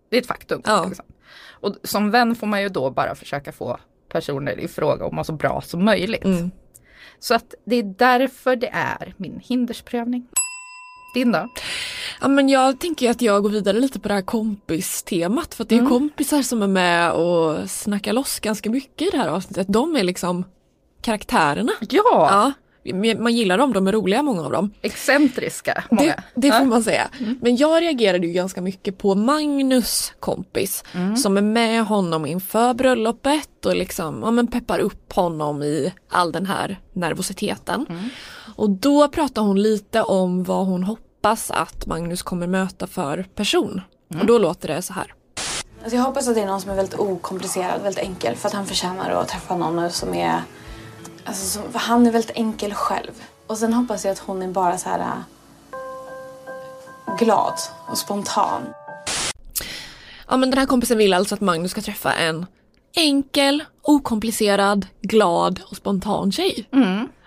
Det 0.09 0.17
är 0.17 0.21
ett 0.21 0.27
faktum. 0.27 0.63
Ja. 0.65 0.85
Liksom. 0.85 1.05
Och 1.51 1.75
som 1.83 2.11
vän 2.11 2.35
får 2.35 2.47
man 2.47 2.63
ju 2.63 2.69
då 2.69 2.91
bara 2.91 3.15
försöka 3.15 3.53
få 3.53 3.79
personer 4.09 4.61
i 4.61 4.69
fråga 4.69 5.07
att 5.07 5.13
må 5.13 5.25
så 5.25 5.33
bra 5.33 5.61
som 5.61 5.85
möjligt. 5.85 6.25
Mm. 6.25 6.51
Så 7.19 7.35
att 7.35 7.55
det 7.65 7.77
är 7.77 7.83
därför 7.83 8.57
det 8.57 8.71
är 8.73 9.15
min 9.17 9.41
hindersprövning. 9.45 10.29
Din 11.15 11.33
då? 11.33 11.49
Ja 12.21 12.29
men 12.29 12.49
jag 12.49 12.81
tänker 12.81 13.11
att 13.11 13.23
jag 13.23 13.43
går 13.43 13.51
vidare 13.51 13.81
lite 13.81 14.01
på 14.01 14.09
det 14.09 14.15
här 14.15 14.23
kompistemat 14.23 15.55
för 15.55 15.63
att 15.65 15.69
det 15.69 15.75
är 15.75 15.79
Mm. 15.79 15.91
kompisar 15.91 16.43
som 16.43 16.63
är 16.63 16.67
med 16.67 17.13
och 17.13 17.71
snackar 17.71 18.13
loss 18.13 18.41
ganska 18.41 18.71
mycket 18.71 19.09
i 19.09 19.11
det 19.11 19.19
här 19.19 19.29
avsnittet. 19.29 19.67
De 19.71 19.97
är 19.97 20.03
liksom 20.05 20.45
karaktärerna. 21.03 21.73
Ja, 21.91 22.03
Ja, 22.03 22.53
man 23.19 23.33
gillar 23.35 23.59
dem, 23.59 23.73
de 23.73 23.87
är 23.89 23.93
roliga 23.93 24.23
många 24.23 24.43
av 24.45 24.53
dem. 24.53 24.71
excentriska 24.83 25.85
många. 25.91 26.03
Det, 26.03 26.23
det 26.35 26.47
Ja. 26.49 26.59
får 26.59 26.65
man 26.67 26.83
säga. 26.83 27.09
Men 27.41 27.57
jag 27.57 27.83
reagerade 27.83 28.27
ju 28.27 28.33
ganska 28.33 28.61
mycket 28.61 28.99
på 28.99 29.15
Magnus 29.15 30.13
kompis 30.21 30.85
som 31.23 31.37
är 31.37 31.43
med 31.43 31.85
honom 31.87 32.27
inför 32.27 32.75
bröllopet 32.75 33.67
och 33.67 33.77
liksom 33.77 34.21
ja, 34.25 34.31
men 34.31 34.47
peppar 34.47 34.79
upp 34.79 35.13
honom 35.13 35.63
i 35.63 35.93
all 36.09 36.33
den 36.33 36.47
här 36.47 36.79
nervositeten. 36.93 37.87
Och 38.61 38.71
då 38.71 39.09
pratar 39.09 39.43
hon 39.43 39.63
lite 39.63 40.03
om 40.03 40.45
vad 40.45 40.67
hon 40.67 40.83
hoppas 40.83 41.51
att 41.51 41.87
Magnus 41.87 42.23
kommer 42.23 42.47
möta 42.47 42.87
för 42.87 43.27
person. 43.35 43.81
Och 44.21 44.27
då 44.27 44.39
låter 44.39 44.69
det 44.69 44.83
så 44.83 44.93
här. 44.93 45.15
Alltså 45.83 45.97
jag 45.97 46.03
hoppas 46.03 46.29
att 46.29 46.35
det 46.35 46.41
är 46.41 46.47
någon 46.47 46.61
som 46.61 46.71
är 46.71 46.75
väldigt 46.75 46.99
okomplicerad, 46.99 47.83
väldigt 47.83 48.05
enkel. 48.05 48.37
För 48.37 48.49
att 48.49 48.55
han 48.55 48.67
förtjänar 48.67 49.11
att 49.11 49.29
träffa 49.29 49.57
någon 49.57 49.91
som 49.91 50.15
är... 50.15 50.43
Alltså 51.25 51.47
som, 51.47 51.73
för 51.73 51.79
han 51.79 52.07
är 52.07 52.11
väldigt 52.11 52.37
enkel 52.37 52.75
själv. 52.75 53.11
Och 53.47 53.59
sen 53.59 53.73
hoppas 53.73 54.05
jag 54.05 54.13
att 54.13 54.19
hon 54.19 54.43
är 54.43 54.49
bara 54.49 54.79
så 54.79 54.89
här... 54.89 55.01
äh, 55.01 55.07
glad 57.19 57.55
och 57.89 57.99
spontan. 57.99 58.63
Ja 60.29 60.37
men 60.37 60.51
den 60.51 60.59
här 60.59 60.67
kompisen 60.67 60.99
vill 60.99 61.15
alltså 61.15 61.35
att 61.35 61.41
Magnus 61.41 61.71
ska 61.71 61.81
träffa 61.81 62.13
en 62.13 62.47
enkel, 62.97 63.65
okomplicerad, 63.83 64.87
glad 65.03 65.61
och 65.71 65.77
spontan 65.77 66.33
tjej. 66.33 66.69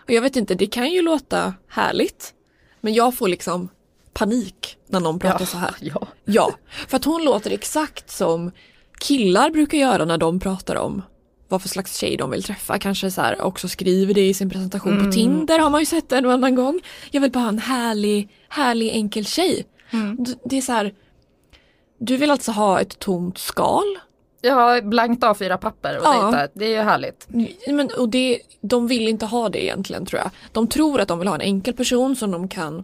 Och 0.06 0.10
jag 0.12 0.22
vet 0.22 0.36
inte, 0.36 0.56
det 0.56 0.68
kan 0.68 0.92
ju 0.92 1.02
låta 1.02 1.54
härligt. 1.68 2.34
Men 2.82 2.94
jag 2.94 3.16
får 3.16 3.28
liksom 3.28 3.70
panik 4.14 4.78
när 4.88 5.00
någon 5.00 5.20
pratar 5.20 5.46
så 5.46 5.58
här. 5.58 5.76
Ja. 5.80 6.08
Ja, 6.26 6.54
för 6.88 6.98
att 6.98 7.06
hon 7.06 7.24
låter 7.24 7.52
exakt 7.52 8.12
som 8.12 8.52
killar 9.00 9.50
brukar 9.50 9.78
göra 9.78 10.06
när 10.06 10.18
de 10.18 10.40
pratar 10.40 10.76
om 10.76 11.02
vad 11.48 11.62
för 11.62 11.70
slags 11.70 11.98
tjej 11.98 12.18
de 12.18 12.32
vill 12.32 12.44
träffa. 12.44 12.80
Kanske 12.80 13.12
så 13.12 13.22
här 13.22 13.42
också 13.42 13.68
skriver 13.68 14.14
det 14.14 14.28
i 14.30 14.34
sin 14.34 14.50
presentation 14.50 15.06
på 15.06 15.12
Tinder 15.12 15.60
har 15.60 15.70
man 15.70 15.80
ju 15.82 15.86
sett 15.86 16.12
en 16.12 16.26
och 16.26 16.32
annan 16.34 16.56
gång. 16.56 16.82
Jag 17.12 17.22
vill 17.22 17.32
bara 17.32 17.40
ha 17.40 17.50
en 17.50 17.60
härlig, 17.60 18.30
härlig 18.50 18.90
enkel 18.90 19.26
tjej. 19.26 19.66
D- 20.18 20.34
Det 20.46 20.58
är 20.58 20.62
så 20.62 20.72
här, 20.72 20.94
du 22.00 22.18
vill 22.18 22.32
alltså 22.32 22.52
ha 22.52 22.80
ett 22.82 23.00
tomt 23.00 23.38
skal 23.38 23.84
Ja, 24.46 24.82
blankt 24.82 25.24
A4-papper 25.24 25.98
och 25.98 26.06
Ja. 26.06 26.32
dejta. 26.32 26.48
Det 26.54 26.66
är 26.66 26.70
ju 26.70 26.82
härligt. 26.84 27.28
Men, 27.68 27.90
och 27.98 28.10
det, 28.10 28.40
de 28.62 28.88
vill 28.88 29.08
inte 29.08 29.26
ha 29.26 29.50
det 29.50 29.64
egentligen 29.64 30.06
tror 30.06 30.22
jag. 30.22 30.30
De 30.52 30.68
tror 30.68 31.02
att 31.02 31.08
de 31.08 31.20
vill 31.20 31.28
ha 31.28 31.36
en 31.36 31.42
enkel 31.42 31.74
person 31.74 32.16
som 32.16 32.32
de 32.32 32.48
kan 32.48 32.84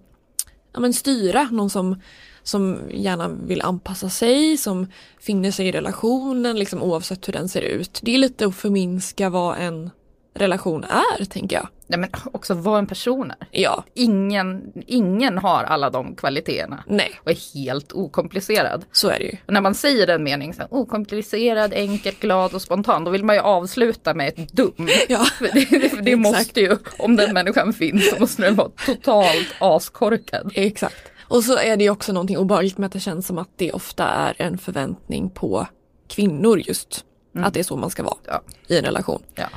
ja, 0.73 0.79
men 0.79 0.93
styra, 0.93 1.43
någon 1.51 1.69
som, 1.69 2.01
som 2.43 2.77
gärna 2.91 3.27
vill 3.27 3.61
anpassa 3.61 4.09
sig, 4.09 4.57
som 4.57 4.87
finner 5.19 5.51
sig 5.51 5.67
i 5.67 5.71
relationen 5.71 6.59
liksom, 6.59 6.83
oavsett 6.83 7.27
hur 7.27 7.33
den 7.33 7.49
ser 7.49 7.61
ut. 7.61 7.99
Det 8.03 8.13
är 8.13 8.17
lite 8.17 8.45
att 8.45 8.55
förminska 8.55 9.29
vad 9.29 9.57
en 9.59 9.89
relation 10.33 10.83
är 10.83 11.25
tänker 11.25 11.55
jag. 11.55 11.67
Ja, 11.87 11.97
men 11.97 12.09
också 12.31 12.53
vad 12.53 12.79
en 12.79 12.87
person 12.87 13.31
är. 13.31 13.47
Ja, 13.51 13.83
Ingen, 13.93 14.71
ingen 14.87 15.37
har 15.37 15.63
alla 15.63 15.89
de 15.89 16.15
kvaliteterna 16.15 16.83
nej, 16.87 17.11
och 17.23 17.31
är 17.31 17.53
helt 17.53 17.93
okomplicerad. 17.93 18.85
så 18.91 19.09
är 19.09 19.19
det 19.19 19.25
ju. 19.25 19.37
Och 19.45 19.53
när 19.53 19.61
man 19.61 19.75
säger 19.75 20.07
den 20.07 20.23
meningen, 20.23 20.53
så 20.55 20.61
här, 20.61 20.73
okomplicerad, 20.73 21.73
enkel, 21.73 22.13
glad 22.19 22.53
och 22.53 22.61
spontan, 22.61 23.03
då 23.03 23.11
vill 23.11 23.23
man 23.23 23.35
ju 23.35 23.41
avsluta 23.41 24.13
med 24.13 24.27
ett 24.27 24.53
dum. 24.53 24.73
Ja. 25.09 25.25
För 25.25 25.49
det, 25.53 25.89
för 25.89 26.01
det 26.01 26.15
måste 26.15 26.59
ju, 26.61 26.77
om 26.99 27.15
den 27.15 27.33
människan 27.33 27.73
finns, 27.73 28.09
så 28.09 28.19
måste 28.19 28.41
den 28.41 28.55
vara 28.55 28.69
totalt 28.85 29.47
askorkad. 29.59 30.51
Exakt. 30.55 31.11
Och 31.21 31.43
så 31.43 31.57
är 31.57 31.77
det 31.77 31.83
ju 31.83 31.89
också 31.89 32.13
någonting 32.13 32.37
obehagligt 32.37 32.77
med 32.77 32.87
att 32.87 32.93
det 32.93 32.99
känns 32.99 33.27
som 33.27 33.37
att 33.37 33.49
det 33.55 33.71
ofta 33.71 34.07
är 34.07 34.35
en 34.37 34.57
förväntning 34.57 35.29
på 35.29 35.67
kvinnor 36.07 36.59
just. 36.59 37.05
Att 37.35 37.53
det 37.53 37.59
är 37.59 37.63
så 37.63 37.75
man 37.77 37.89
ska 37.89 38.03
vara 38.03 38.17
Ja. 38.27 38.41
i 38.67 38.77
en 38.77 38.85
relation. 38.85 39.23
Ja. 39.35 39.47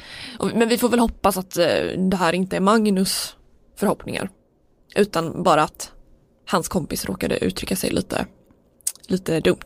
Men 0.54 0.68
vi 0.68 0.78
får 0.78 0.88
väl 0.88 0.98
hoppas 1.00 1.36
att 1.36 1.56
eh, 1.56 1.66
det 2.10 2.16
här 2.16 2.32
inte 2.32 2.56
är 2.56 2.60
Magnus 2.60 3.36
förhoppningar. 3.76 4.30
Utan 4.96 5.42
bara 5.42 5.62
att 5.62 5.92
hans 6.50 6.68
kompis 6.68 7.04
råkade 7.04 7.44
uttrycka 7.44 7.76
sig 7.76 7.90
lite, 7.90 8.26
lite 9.08 9.40
dumt. 9.40 9.58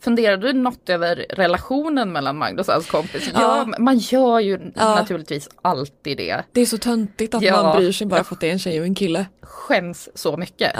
Funderade 0.00 0.46
du 0.46 0.52
något 0.52 0.88
över 0.88 1.26
relationen 1.30 2.12
mellan 2.12 2.36
Magnus 2.38 2.68
och 2.68 2.74
hans 2.74 2.90
kompis? 2.90 3.30
Ja. 3.34 3.40
Ja, 3.68 3.74
man 3.78 3.98
gör 3.98 4.40
ju 4.40 4.72
Ja. 4.76 4.94
naturligtvis 4.94 5.48
alltid 5.62 6.16
det. 6.16 6.42
Det 6.52 6.60
är 6.60 6.66
så 6.66 6.78
töntigt 6.78 7.34
att 7.34 7.42
Ja. 7.42 7.62
man 7.62 7.76
bryr 7.76 7.92
sig 7.92 8.06
bara 8.06 8.24
för 8.24 8.34
att 8.34 8.40
det 8.40 8.48
är 8.48 8.52
en 8.52 8.58
tjej 8.58 8.80
och 8.80 8.86
en 8.86 8.94
kille. 8.94 9.26
Skäms 9.42 10.08
så 10.14 10.36
mycket. 10.36 10.72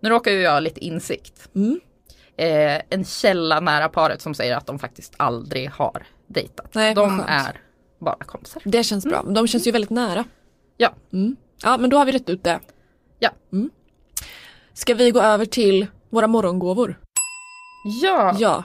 Nu 0.00 0.08
råkar 0.08 0.30
ju 0.30 0.40
jag 0.40 0.52
ha 0.52 0.60
lite 0.60 0.80
insikt. 0.84 1.48
Mm. 1.54 1.80
Eh, 2.36 2.80
en 2.90 3.04
källa 3.04 3.60
nära 3.60 3.88
paret 3.88 4.22
som 4.22 4.34
säger 4.34 4.56
att 4.56 4.66
de 4.66 4.78
faktiskt 4.78 5.14
aldrig 5.16 5.70
har 5.70 6.06
dejtat. 6.26 6.74
Nej, 6.74 6.94
de 6.94 7.08
skönt. 7.18 7.30
är 7.30 7.60
bara 7.98 8.24
kompisar. 8.24 8.62
Det 8.64 8.82
känns 8.84 9.04
bra. 9.04 9.22
De 9.22 9.46
känns 9.46 9.66
ju 9.66 9.70
väldigt 9.70 9.90
nära. 9.90 10.24
Ja. 10.76 10.94
Mm. 11.12 11.36
Ja 11.62 11.76
men 11.76 11.90
då 11.90 11.96
har 11.98 12.04
vi 12.04 12.12
rätt 12.12 12.28
ut 12.28 12.44
det. 12.44 12.60
Ja. 13.18 13.30
Mm. 13.52 13.70
Ska 14.74 14.94
vi 14.94 15.10
gå 15.10 15.20
över 15.20 15.44
till 15.46 15.86
våra 16.10 16.26
morgongåvor? 16.26 16.98
Ja, 18.02 18.36
Ja. 18.38 18.64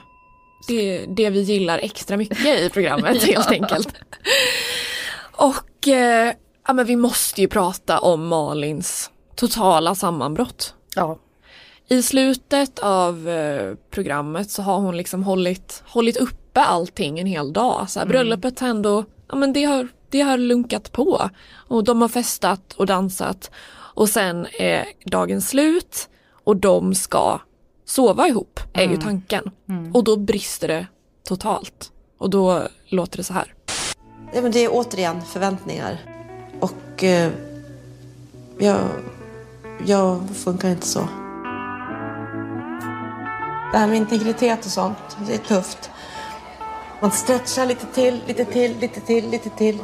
Det, 0.68 1.06
det 1.08 1.30
vi 1.30 1.40
gillar 1.40 1.78
extra 1.78 2.16
mycket 2.16 2.60
i 2.60 2.70
programmet 2.70 3.22
helt 3.24 3.50
enkelt. 3.50 3.88
Och 5.32 5.88
eh, 5.88 6.32
ja, 6.66 6.72
men 6.72 6.86
vi 6.86 6.96
måste 6.96 7.40
ju 7.40 7.48
prata 7.48 7.98
om 7.98 8.26
Malins 8.26 9.10
totala 9.36 9.94
sammanbrott. 9.94 10.74
ja. 10.94 11.18
I 11.90 12.02
slutet 12.02 12.78
av 12.78 13.28
eh, 13.28 13.74
programmet 13.90 14.50
så 14.50 14.62
har 14.62 14.78
hon 14.78 14.96
liksom 14.96 15.22
hållit, 15.22 15.82
hållit 15.86 16.16
uppe 16.16 16.60
allting 16.60 17.18
en 17.18 17.26
hel 17.26 17.52
dag. 17.52 17.90
Så 17.90 17.98
här, 17.98 18.06
Bröllopet 18.06 18.60
har 18.60 18.68
ändå, 18.68 19.04
ja 19.28 19.36
men 19.36 19.52
det 19.52 19.64
har, 19.64 19.88
det 20.08 20.20
har 20.20 20.38
lunkat 20.38 20.92
på. 20.92 21.30
Och 21.54 21.84
de 21.84 22.00
har 22.00 22.08
festat 22.08 22.72
och 22.72 22.86
dansat. 22.86 23.50
Och 23.94 24.08
sen 24.08 24.46
är 24.58 24.84
dagen 25.04 25.40
slut 25.40 26.08
och 26.44 26.56
de 26.56 26.94
ska 26.94 27.40
sova 27.84 28.28
ihop, 28.28 28.60
är 28.72 28.88
ju 28.88 28.96
tanken. 28.96 29.50
Och 29.94 30.04
då 30.04 30.16
brister 30.16 30.68
det 30.68 30.86
totalt. 31.24 31.92
Och 32.18 32.30
då 32.30 32.62
låter 32.88 33.16
det 33.16 33.24
så 33.24 33.32
här. 33.32 33.54
Ja, 34.34 34.42
men 34.42 34.52
det 34.52 34.64
är 34.64 34.68
återigen 34.72 35.22
förväntningar. 35.22 35.98
Och 36.60 37.04
eh, 37.04 37.32
jag, 38.58 38.80
jag 39.86 40.20
funkar 40.34 40.68
inte 40.68 40.86
så. 40.86 41.08
Det 43.72 43.78
här 43.78 43.86
med 43.86 43.96
integritet 43.96 44.64
och 44.64 44.70
sånt, 44.70 45.16
det 45.26 45.34
är 45.34 45.38
tufft. 45.38 45.90
Man 47.00 47.10
stretchar 47.10 47.66
lite 47.66 47.86
till, 47.86 48.22
lite 48.26 48.44
till, 48.44 48.78
lite 48.78 49.00
till, 49.00 49.30
lite 49.30 49.50
till. 49.50 49.78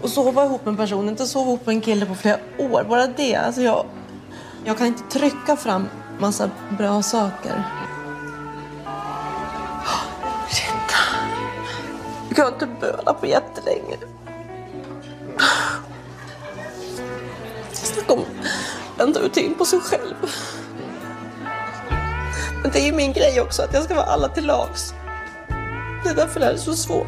Och 0.00 0.10
sova 0.10 0.44
ihop 0.44 0.64
med 0.64 0.72
en 0.72 0.76
person, 0.76 1.08
inte 1.08 1.26
sova 1.26 1.46
ihop 1.46 1.66
med 1.66 1.74
en 1.74 1.80
kille 1.80 2.06
på 2.06 2.14
flera 2.14 2.38
år. 2.58 2.84
Bara 2.88 3.06
det. 3.06 3.36
Alltså 3.36 3.62
jag, 3.62 3.86
jag 4.64 4.78
kan 4.78 4.86
inte 4.86 5.02
trycka 5.18 5.56
fram 5.56 5.88
massa 6.18 6.50
bra 6.78 7.02
saker. 7.02 7.64
Shit. 10.48 10.92
Jag 12.28 12.36
kan 12.36 12.52
inte 12.52 12.66
böla 12.80 13.14
på 13.14 13.26
jättelänge. 13.26 13.96
Snacka 17.72 18.12
om 18.12 18.20
att 18.20 19.00
vända 19.00 19.20
ut 19.20 19.36
in 19.36 19.54
på 19.54 19.64
sig 19.64 19.80
själv. 19.80 20.14
Men 22.62 22.70
det 22.70 22.80
är 22.80 22.86
ju 22.86 22.92
min 22.92 23.12
grej 23.12 23.40
också, 23.40 23.62
att 23.62 23.74
jag 23.74 23.82
ska 23.82 23.94
vara 23.94 24.06
alla 24.06 24.28
till 24.28 24.46
lags. 24.46 24.94
Det 26.04 26.10
är 26.10 26.14
därför 26.14 26.40
det 26.40 26.46
här 26.46 26.52
är 26.52 26.56
så 26.56 26.74
svårt. 26.74 27.06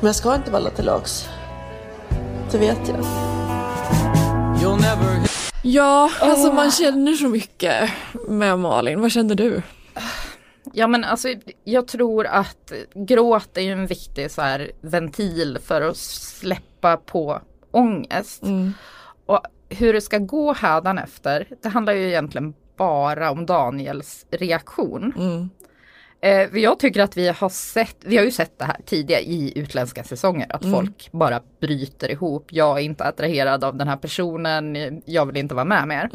Men 0.00 0.06
jag 0.06 0.14
ska 0.14 0.34
inte 0.34 0.50
vara 0.50 0.62
alla 0.62 0.70
till 0.70 0.84
lags. 0.84 1.28
Det 2.50 2.58
vet 2.58 2.88
jag. 2.88 3.04
Ja, 5.62 6.10
alltså 6.20 6.52
man 6.52 6.70
känner 6.70 7.12
så 7.12 7.28
mycket 7.28 7.90
med 8.28 8.58
Malin. 8.58 9.00
Vad 9.00 9.12
känner 9.12 9.34
du? 9.34 9.62
Ja 10.72 10.86
men 10.86 11.04
alltså 11.04 11.28
jag 11.64 11.88
tror 11.88 12.26
att 12.26 12.72
gråt 12.94 13.56
är 13.56 13.60
ju 13.60 13.72
en 13.72 13.86
viktig 13.86 14.30
så 14.30 14.42
här 14.42 14.70
ventil 14.80 15.58
för 15.64 15.82
att 15.82 15.96
släppa 15.96 16.96
på 16.96 17.40
ångest. 17.70 18.42
Och 19.26 19.40
hur 19.68 19.92
det 19.92 20.00
ska 20.00 20.18
gå 20.18 20.52
hädanefter, 20.52 21.46
det 21.62 21.68
handlar 21.68 21.92
ju 21.92 22.08
egentligen 22.08 22.54
bara 22.76 23.30
om 23.30 23.46
Daniels 23.46 24.26
reaktion. 24.30 25.12
Eh, 26.20 26.50
för 26.50 26.58
jag 26.58 26.78
tycker 26.78 27.02
att 27.02 27.16
vi 27.16 27.28
har 27.28 27.48
sett, 27.48 27.96
vi 28.04 28.16
har 28.16 28.24
ju 28.24 28.30
sett 28.30 28.58
det 28.58 28.64
här 28.64 28.76
tidigare 28.86 29.22
i 29.22 29.58
utländska 29.58 30.04
säsonger, 30.04 30.46
att 30.50 30.64
folk 30.72 31.08
bara 31.12 31.40
bryter 31.60 32.10
ihop. 32.10 32.46
Jag 32.50 32.78
är 32.78 32.82
inte 32.82 33.04
attraherad 33.04 33.64
av 33.64 33.76
den 33.76 33.88
här 33.88 33.96
personen, 33.96 34.76
jag 35.04 35.26
vill 35.26 35.36
inte 35.36 35.54
vara 35.54 35.64
med 35.64 35.88
mer. 35.88 36.10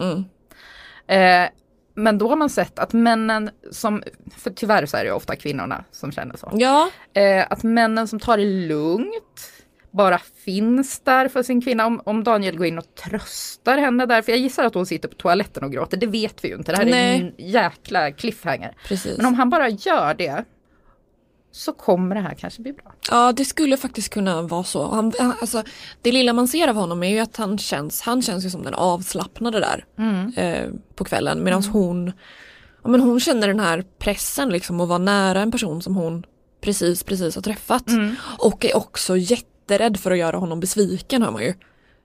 Eh, 1.07 1.49
men 1.95 2.17
då 2.17 2.29
har 2.29 2.35
man 2.35 2.49
sett 2.49 2.79
att 2.79 2.93
männen 2.93 3.49
som, 3.71 4.03
för 4.37 4.51
tyvärr 4.51 4.85
så 4.85 4.97
är 4.97 5.03
det 5.05 5.11
ofta 5.11 5.35
kvinnorna 5.35 5.83
som 5.91 6.11
känner 6.11 6.37
så. 6.37 6.49
Ja, 6.53 6.89
Eh, 7.13 7.45
att 7.49 7.63
männen 7.63 8.07
som 8.07 8.19
tar 8.19 8.37
det 8.37 8.45
lugnt, 8.45 9.52
bara 9.93 10.19
finns 10.45 10.99
där 10.99 11.27
för 11.27 11.43
sin 11.43 11.61
kvinna. 11.61 11.85
Om, 11.85 12.01
om 12.05 12.23
Daniel 12.23 12.57
går 12.57 12.65
in 12.65 12.77
och 12.77 12.95
tröstar 12.95 13.77
henne 13.77 14.05
där, 14.05 14.21
för 14.21 14.31
jag 14.31 14.39
gissar 14.39 14.63
att 14.63 14.73
hon 14.73 14.85
sitter 14.85 15.09
på 15.09 15.15
toaletten 15.15 15.63
och 15.63 15.71
gråter, 15.71 15.97
det 15.97 16.07
vet 16.07 16.43
vi 16.43 16.47
ju 16.47 16.55
inte. 16.55 16.71
Det 16.71 16.77
här 16.77 16.85
är 16.85 16.89
Nej. 16.89 17.33
en 17.37 17.47
jäkla 17.47 18.11
cliffhanger. 18.11 18.75
precis. 18.87 19.17
Men 19.17 19.25
om 19.25 19.33
han 19.33 19.49
bara 19.49 19.69
gör 19.69 20.13
det 20.13 20.45
så 21.51 21.73
kommer 21.73 22.15
det 22.15 22.21
här 22.21 22.33
kanske 22.33 22.61
bli 22.61 22.73
bra. 22.73 22.93
Ja, 23.11 23.31
det 23.31 23.45
skulle 23.45 23.77
faktiskt 23.77 24.13
kunna 24.13 24.41
vara 24.41 24.63
så. 24.63 24.87
Han, 24.87 25.13
alltså, 25.19 25.63
det 26.01 26.11
lilla 26.11 26.33
man 26.33 26.47
ser 26.47 26.67
av 26.67 26.75
honom 26.75 27.03
är 27.03 27.09
ju 27.09 27.19
att 27.19 27.37
han 27.37 27.57
känns, 27.57 28.01
han 28.01 28.21
känns 28.21 28.45
ju 28.45 28.49
som 28.49 28.63
den 28.63 28.73
avslappnade 28.73 29.59
där 29.59 29.85
eh, 30.35 30.69
på 30.95 31.03
kvällen 31.03 31.43
medan 31.43 31.63
hon, 31.63 32.11
ja, 32.83 32.89
men 32.89 33.01
hon 33.01 33.19
känner 33.19 33.47
den 33.47 33.59
här 33.59 33.83
pressen 33.99 34.49
liksom 34.49 34.81
att 34.81 34.89
vara 34.89 34.99
nära 34.99 35.41
en 35.41 35.51
person 35.51 35.81
som 35.81 35.95
hon 35.95 36.23
precis, 36.61 37.03
precis 37.03 37.35
har 37.35 37.41
träffat. 37.41 37.85
Och 38.37 38.65
är 38.65 38.77
också 38.77 39.17
jätterädd 39.63 39.99
för 39.99 40.11
att 40.11 40.17
göra 40.17 40.37
honom 40.37 40.59
besviken 40.59 41.23
hör 41.23 41.31
man 41.31 41.43
ju. 41.43 41.53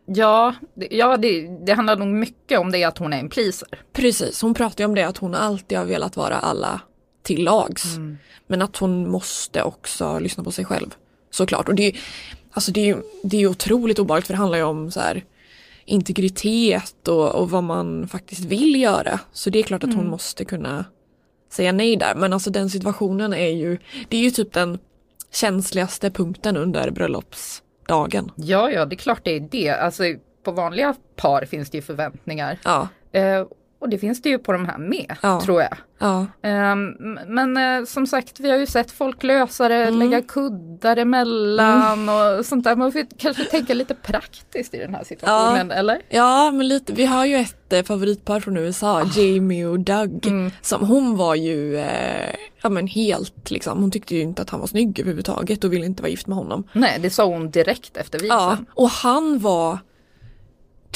Ja, 0.06 0.54
det, 0.74 0.88
ja 0.90 1.16
det, 1.16 1.48
det 1.66 1.72
handlar 1.72 1.96
nog 1.96 2.08
mycket 2.08 2.58
om 2.58 2.72
det 2.72 2.84
att 2.84 2.98
hon 2.98 3.12
är 3.12 3.18
en 3.18 3.28
pleaser. 3.28 3.68
Precis, 3.92 4.42
hon 4.42 4.54
pratar 4.54 4.84
ju 4.84 4.88
om 4.88 4.94
det 4.94 5.02
att 5.02 5.18
hon 5.18 5.34
alltid 5.34 5.78
har 5.78 5.84
velat 5.84 6.16
vara 6.16 6.36
alla 6.36 6.80
till 7.22 7.44
lags. 7.44 7.84
Men 8.46 8.62
att 8.62 8.76
hon 8.76 9.10
måste 9.10 9.62
också 9.62 10.18
lyssna 10.18 10.44
på 10.44 10.52
sig 10.52 10.64
själv. 10.64 10.94
Såklart. 11.30 11.68
Och 11.68 11.74
det 11.74 11.96
alltså 12.52 12.72
det 12.72 12.90
är, 12.90 13.02
det 13.22 13.42
är 13.42 13.46
otroligt 13.46 13.98
obehagligt 13.98 14.26
för 14.26 14.34
det 14.34 14.38
handlar 14.38 14.58
ju 14.58 14.64
om 14.64 14.90
så 14.90 15.00
här, 15.00 15.24
integritet 15.84 17.08
och, 17.08 17.34
och 17.34 17.50
vad 17.50 17.64
man 17.64 18.08
faktiskt 18.08 18.44
vill 18.44 18.80
göra. 18.80 19.20
Så 19.32 19.50
det 19.50 19.58
är 19.58 19.62
klart 19.62 19.84
att 19.84 19.94
hon 19.94 20.08
måste 20.08 20.44
kunna 20.44 20.84
säga 21.52 21.72
nej 21.72 21.96
där. 21.96 22.14
Men 22.14 22.32
alltså 22.32 22.50
den 22.50 22.70
situationen 22.70 23.32
är 23.32 23.50
ju, 23.50 23.78
det 24.08 24.16
är 24.16 24.20
ju 24.20 24.30
typ 24.30 24.52
den 24.52 24.78
känsligaste 25.32 26.10
punkten 26.10 26.56
under 26.56 26.90
bröllopsdagen. 26.90 28.30
Ja, 28.36 28.70
ja, 28.70 28.84
det 28.84 28.94
är 28.94 28.98
klart 28.98 29.20
det 29.24 29.36
är 29.36 29.40
det. 29.40 29.70
Alltså 29.70 30.02
på 30.44 30.52
vanliga 30.52 30.94
par 31.16 31.44
finns 31.44 31.70
det 31.70 31.78
ju 31.78 31.82
förväntningar. 31.82 32.58
Ja, 32.64 32.88
Eh, 33.12 33.46
och 33.80 33.88
det 33.88 33.98
finns 33.98 34.22
det 34.22 34.28
ju 34.28 34.38
på 34.38 34.52
de 34.52 34.64
här 34.66 34.78
med, 34.78 35.16
Ja. 35.22 35.40
tror 35.40 35.62
jag. 35.62 35.76
ja, 35.98 36.26
Ehm, 36.42 36.90
men 37.26 37.56
eh, 37.56 37.84
som 37.84 38.06
sagt, 38.06 38.40
vi 38.40 38.50
har 38.50 38.58
ju 38.58 38.66
sett 38.66 38.90
folk 38.90 39.22
lösa 39.22 39.68
det, 39.68 39.90
lägga 39.90 40.22
kuddar 40.22 40.96
emellan 40.96 42.08
och 42.08 42.46
sånt 42.46 42.64
där. 42.64 42.76
Man 42.76 42.92
får 42.92 43.06
kanske 43.18 43.44
tänka 43.44 43.74
lite 43.74 43.94
praktiskt 43.94 44.74
i 44.74 44.78
den 44.78 44.94
här 44.94 45.04
situationen, 45.04 45.70
eller? 45.70 46.02
Ja, 46.08 46.50
men 46.50 46.68
lite, 46.68 46.92
vi 46.92 47.04
har 47.06 47.24
ju 47.26 47.36
ett 47.36 47.72
eh, 47.72 47.82
favoritpar 47.82 48.40
från 48.40 48.56
USA, 48.56 49.02
Jamie 49.16 49.66
och 49.66 49.80
Doug. 49.80 50.26
Som 50.62 50.86
hon 50.86 51.16
var 51.16 51.34
ju, 51.34 51.76
eh, 51.76 52.34
ja 52.62 52.68
men 52.68 52.86
helt 52.86 53.50
liksom, 53.50 53.78
hon 53.80 53.90
tyckte 53.90 54.14
ju 54.14 54.20
inte 54.20 54.42
att 54.42 54.50
han 54.50 54.60
var 54.60 54.66
snygg 54.66 55.00
överhuvudtaget 55.00 55.64
och 55.64 55.72
ville 55.72 55.86
inte 55.86 56.02
vara 56.02 56.10
gift 56.10 56.26
med 56.26 56.36
honom. 56.36 56.64
Nej, 56.72 56.98
det 57.02 57.10
sa 57.10 57.24
hon 57.24 57.50
direkt 57.50 57.96
efter 57.96 58.18
visen. 58.18 58.36
Ja, 58.38 58.56
och 58.74 58.88
han 58.90 59.38
var 59.38 59.78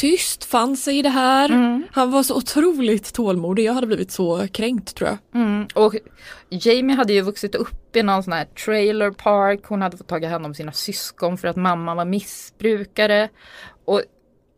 tyst, 0.02 0.44
fann 0.44 0.76
sig 0.76 0.98
i 0.98 1.02
det 1.02 1.08
här. 1.08 1.48
Han 1.92 2.10
var 2.10 2.22
så 2.22 2.36
otroligt 2.36 3.14
tålmodig, 3.14 3.64
jag 3.64 3.72
hade 3.72 3.86
blivit 3.86 4.10
så 4.10 4.48
kränkt 4.48 4.94
tror 4.94 5.10
jag. 5.10 5.42
Mm. 5.42 5.66
Och 5.74 5.94
Jamie 6.48 6.96
hade 6.96 7.12
ju 7.12 7.20
vuxit 7.20 7.54
upp 7.54 7.96
i 7.96 8.02
någon 8.02 8.22
sån 8.22 8.32
här 8.32 8.44
trailer 8.44 9.10
park. 9.10 9.60
Hon 9.64 9.82
hade 9.82 9.96
fått 9.96 10.08
ta 10.08 10.26
hand 10.26 10.46
om 10.46 10.54
sina 10.54 10.72
syskon 10.72 11.38
för 11.38 11.48
att 11.48 11.56
mamma 11.56 11.94
var 11.94 12.04
missbrukare. 12.04 13.28
Och 13.84 14.02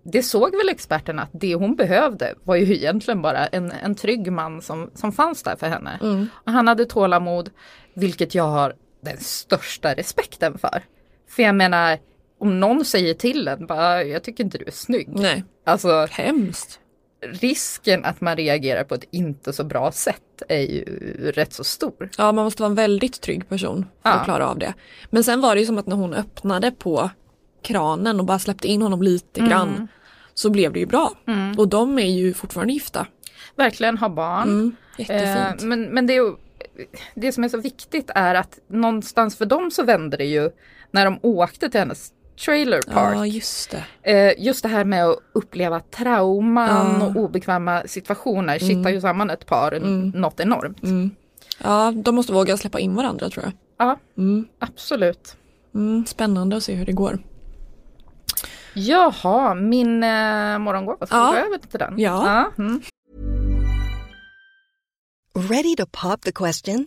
det 0.03 0.23
såg 0.23 0.57
väl 0.57 0.69
experterna 0.69 1.23
att 1.23 1.31
det 1.33 1.55
hon 1.55 1.77
behövde 1.77 2.35
var 2.45 2.57
ju 2.57 2.75
egentligen 2.75 3.23
bara 3.23 3.47
en, 3.47 3.73
en 3.73 3.95
trygg 3.95 4.33
man 4.33 4.63
som, 4.63 4.91
som 4.95 5.13
fanns 5.13 5.43
där 5.43 5.57
för 5.57 5.69
henne. 5.69 5.99
Och 6.33 6.53
han 6.53 6.69
hade 6.69 6.85
tålamod, 6.85 7.51
vilket 7.95 8.35
jag 8.35 8.45
har 8.45 8.75
den 9.01 9.19
största 9.19 9.95
respekten 9.95 10.59
för. 10.59 10.83
För 11.29 11.43
jag 11.43 11.55
menar, 11.55 11.99
om 12.45 12.61
någon 12.61 12.85
säger 12.85 13.15
till 13.15 13.49
en, 13.49 13.67
bara, 13.67 14.03
jag 14.05 14.23
tycker 14.23 14.45
inte 14.45 14.59
du 14.59 14.65
är 14.65 14.71
snygg. 14.71 15.09
Nej, 15.09 15.45
Alltså 15.67 16.07
hemskt. 16.11 16.81
risken 17.21 18.05
att 18.05 18.21
man 18.21 18.37
reagerar 18.37 18.85
på 18.85 18.95
ett 18.95 19.05
inte 19.11 19.53
så 19.53 19.65
bra 19.65 19.93
sätt 19.93 20.43
är 20.49 20.61
ju 20.61 20.85
rätt 21.35 21.53
så 21.53 21.65
stor. 21.65 22.11
Ja, 22.19 22.33
man 22.33 22.45
måste 22.45 22.63
vara 22.63 22.71
en 22.71 22.75
väldigt 22.75 23.21
trygg 23.21 23.49
person 23.49 23.87
för 24.03 24.11
Ja. 24.11 24.15
att 24.15 24.25
klara 24.25 24.49
av 24.49 24.59
det. 24.59 24.75
Men 25.11 25.25
sen 25.25 25.41
var 25.41 25.55
det 25.55 25.61
ju 25.61 25.67
som 25.67 25.79
att 25.79 25.87
när 25.87 25.97
hon 25.97 26.15
öppnade 26.15 26.71
på 26.71 27.11
kranen 27.63 28.21
och 28.21 28.27
bara 28.27 28.39
släppte 28.39 28.69
in 28.69 28.83
honom 28.83 29.03
lite 29.03 29.41
grann 29.41 29.89
så 30.35 30.51
blev 30.51 30.73
det 30.73 30.79
ju 30.79 30.87
bra. 30.87 31.13
Och 31.59 31.69
de 31.69 31.99
är 31.99 32.11
ju 32.11 32.35
fortfarande 32.35 32.73
gifta. 32.73 33.07
Verkligen 33.57 33.99
ha 33.99 34.09
barn. 34.09 34.49
Mm, 34.49 34.77
jättefint. 34.99 35.63
Eh, 35.63 35.67
men 35.69 35.83
men 35.85 36.07
det, 36.07 36.17
är 36.17 36.35
det 37.15 37.33
som 37.33 37.45
är 37.45 37.49
så 37.49 37.59
viktigt 37.59 38.11
är 38.15 38.35
att 38.35 38.59
någonstans 38.69 39.37
för 39.37 39.47
dem 39.47 39.71
så 39.71 39.83
vände 39.83 40.17
det 40.17 40.25
ju 40.25 40.51
när 40.91 41.05
de 41.05 41.19
åkte 41.23 41.69
till 41.69 41.81
hennes 41.81 42.13
trailer 42.45 42.83
park. 42.83 43.17
Ja, 43.17 43.27
just 43.27 43.71
det. 44.03 44.13
Eh, 44.13 44.45
just 44.45 44.63
det 44.63 44.69
här 44.69 44.85
med 44.85 45.05
att 45.07 45.19
uppleva 45.33 45.81
trauman 45.81 46.97
Ja. 47.01 47.07
och 47.07 47.17
obekväma 47.17 47.83
situationer 47.87 48.59
kittar 48.59 48.91
ju 48.91 49.01
samman 49.01 49.31
ett 49.31 49.47
par 49.47 49.81
något 50.19 50.41
enormt. 50.41 50.81
Ja, 51.63 51.93
de 51.97 52.15
måste 52.15 52.33
våga 52.33 52.57
släppa 52.57 52.79
in 52.81 52.95
varandra 52.95 53.31
tror 53.31 53.45
jag. 53.45 53.53
Ja, 53.79 53.99
Mm. 54.19 54.47
absolut. 54.59 55.37
Mm, 55.75 56.07
spännande 56.07 56.57
att 56.57 56.63
se 56.63 56.75
hur 56.75 56.87
det 56.87 56.93
går. 56.93 57.19
Jaha, 58.75 59.55
min 59.55 60.03
eh, 60.03 60.59
morgongåva, 60.59 61.07
ska 61.07 61.17
Ja. 61.17 61.33
vi 61.35 61.41
gå 61.41 61.47
över 61.47 61.59
till 61.59 61.79
den? 61.79 61.95
Ja. 61.99 62.51
Mm. 62.59 62.83
Ready 65.51 65.77
to 65.77 65.87
pop 66.03 66.21
the 66.23 66.33
question? 66.33 66.87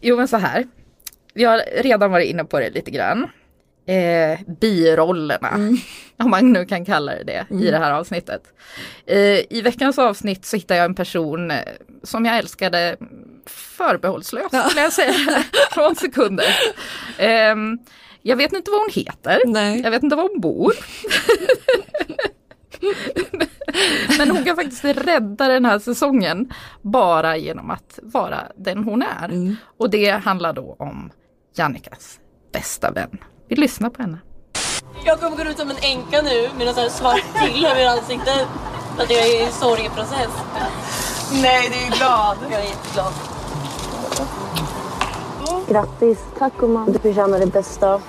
Jo 0.00 0.16
men 0.16 0.28
så 0.28 0.36
här. 0.36 0.66
Vi 1.34 1.44
har 1.44 1.62
redan 1.82 2.10
varit 2.10 2.28
inne 2.30 2.44
på 2.44 2.60
det 2.60 2.70
lite 2.70 2.90
grann. 2.90 3.28
Eh, 3.88 4.40
birollerna, 4.60 5.78
om 6.16 6.30
man 6.30 6.52
nu 6.52 6.66
kan 6.66 6.84
kalla 6.84 7.12
det 7.12 7.22
det 7.24 7.46
i 7.64 7.70
det 7.70 7.78
här 7.78 7.92
avsnittet. 7.92 8.42
Eh, 9.06 9.52
I 9.52 9.60
veckans 9.64 9.98
avsnitt 9.98 10.44
så 10.44 10.56
hittar 10.56 10.74
jag 10.74 10.84
en 10.84 10.94
person 10.94 11.50
eh, 11.50 11.58
som 12.02 12.24
jag 12.24 12.38
älskade 12.38 12.96
förbehållslöst, 13.46 14.54
skulle 14.68 14.80
jag 14.80 14.92
säga, 14.92 15.12
från 15.72 15.96
sekunder. 15.96 16.46
Ehm, 17.18 17.78
jag 18.22 18.36
vet 18.36 18.52
inte 18.52 18.70
vad 18.70 18.80
hon 18.80 18.90
heter, 18.92 19.42
Nej. 19.46 19.80
jag 19.80 19.90
vet 19.90 20.02
inte 20.02 20.16
var 20.16 20.28
hon 20.32 20.40
bor. 20.40 20.72
Men 24.18 24.30
hon 24.30 24.44
kan 24.44 24.56
faktiskt 24.56 24.84
rädda 24.84 25.48
den 25.48 25.64
här 25.64 25.78
säsongen 25.78 26.52
bara 26.82 27.36
genom 27.36 27.70
att 27.70 27.98
vara 28.02 28.40
den 28.56 28.84
hon 28.84 29.02
är. 29.02 29.56
Och 29.78 29.90
det 29.90 30.10
handlar 30.10 30.52
då 30.52 30.76
om 30.78 31.10
Jannikas 31.56 32.20
bästa 32.52 32.90
vän. 32.90 33.18
Vi 33.48 33.56
lyssnar 33.56 33.90
på 33.90 34.02
henne. 34.02 34.18
Jag 35.04 35.20
kommer 35.20 35.36
gå 35.36 35.50
ut 35.50 35.58
som 35.58 35.70
en 35.70 35.76
änka 35.82 36.22
nu 36.22 36.48
med 36.56 36.66
någon 36.66 36.74
sån 36.74 36.82
här 36.82 36.90
svart 36.90 37.24
till 37.44 37.64
över 37.66 37.86
ansiktet. 37.86 38.46
För 38.96 39.02
att 39.02 39.10
jag 39.10 39.20
är 39.20 39.48
i 39.48 39.52
sorgeprocess. 39.52 40.30
Nej, 41.42 41.68
du 41.70 41.94
är 41.94 41.98
glad. 41.98 42.36
Jag 42.50 42.60
är 42.60 42.64
jätteglad. 42.64 43.12
Grattis. 45.68 46.18
Tack 46.38 46.52
gumman. 46.58 46.92
Du 46.92 46.98
förtjänar 46.98 47.38
det 47.38 47.46
bästa. 47.46 48.00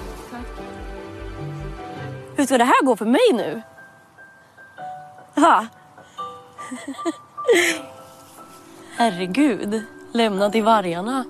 Hur 2.36 2.46
ska 2.46 2.58
det 2.58 2.64
här 2.64 2.86
gå 2.86 2.96
för 2.96 3.06
mig 3.06 3.34
nu? 3.34 3.62
Ha? 5.38 5.68
Herregud. 8.98 9.84
Lämna 10.12 10.50
till 10.50 10.64
vargarna. 10.64 11.26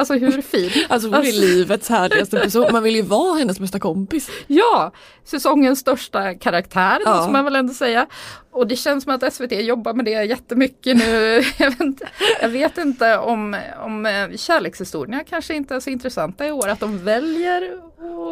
Alltså 0.00 0.14
hur 0.14 0.42
fin? 0.42 0.70
Alltså 0.88 1.08
hon 1.08 1.18
är 1.18 1.32
livets 1.40 1.88
härligaste 1.88 2.38
person. 2.40 2.66
Man 2.72 2.82
vill 2.82 2.94
ju 2.96 3.02
vara 3.02 3.38
hennes 3.38 3.60
bästa 3.60 3.78
kompis. 3.78 4.30
Ja, 4.46 4.92
säsongens 5.24 5.78
största 5.78 6.34
karaktär 6.34 6.98
Ja. 7.04 7.16
måste 7.16 7.32
man 7.32 7.44
väl 7.44 7.56
ändå 7.56 7.74
säga. 7.74 8.06
Och 8.52 8.66
det 8.66 8.76
känns 8.76 9.04
som 9.04 9.14
att 9.14 9.32
SVT 9.34 9.52
jobbar 9.52 9.92
med 9.94 10.04
det 10.04 10.10
jättemycket 10.24 10.96
nu. 10.96 11.42
Jag 11.58 11.70
vet 11.70 11.80
inte, 11.80 12.08
jag 12.40 12.48
vet 12.48 12.78
inte 12.78 13.18
om, 13.18 13.56
om 13.84 14.06
eh, 14.06 14.36
kärlekshistorierna 14.36 15.24
kanske 15.24 15.54
inte 15.54 15.74
är 15.74 15.80
så 15.80 15.90
intressanta 15.90 16.46
i 16.46 16.52
år. 16.52 16.68
Att 16.68 16.80
de 16.80 17.04
väljer 17.04 17.62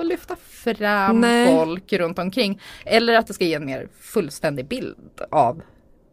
att 0.01 0.07
lyfta 0.07 0.37
fram 0.51 1.21
Nej. 1.21 1.47
folk 1.47 1.93
runt 1.93 2.19
omkring. 2.19 2.61
Eller 2.85 3.15
att 3.15 3.27
det 3.27 3.35
ska 3.35 3.45
ge 3.45 3.55
en 3.55 3.67
mer 3.67 3.89
fullständig 4.01 4.69
bild 4.69 4.97
av 5.31 5.63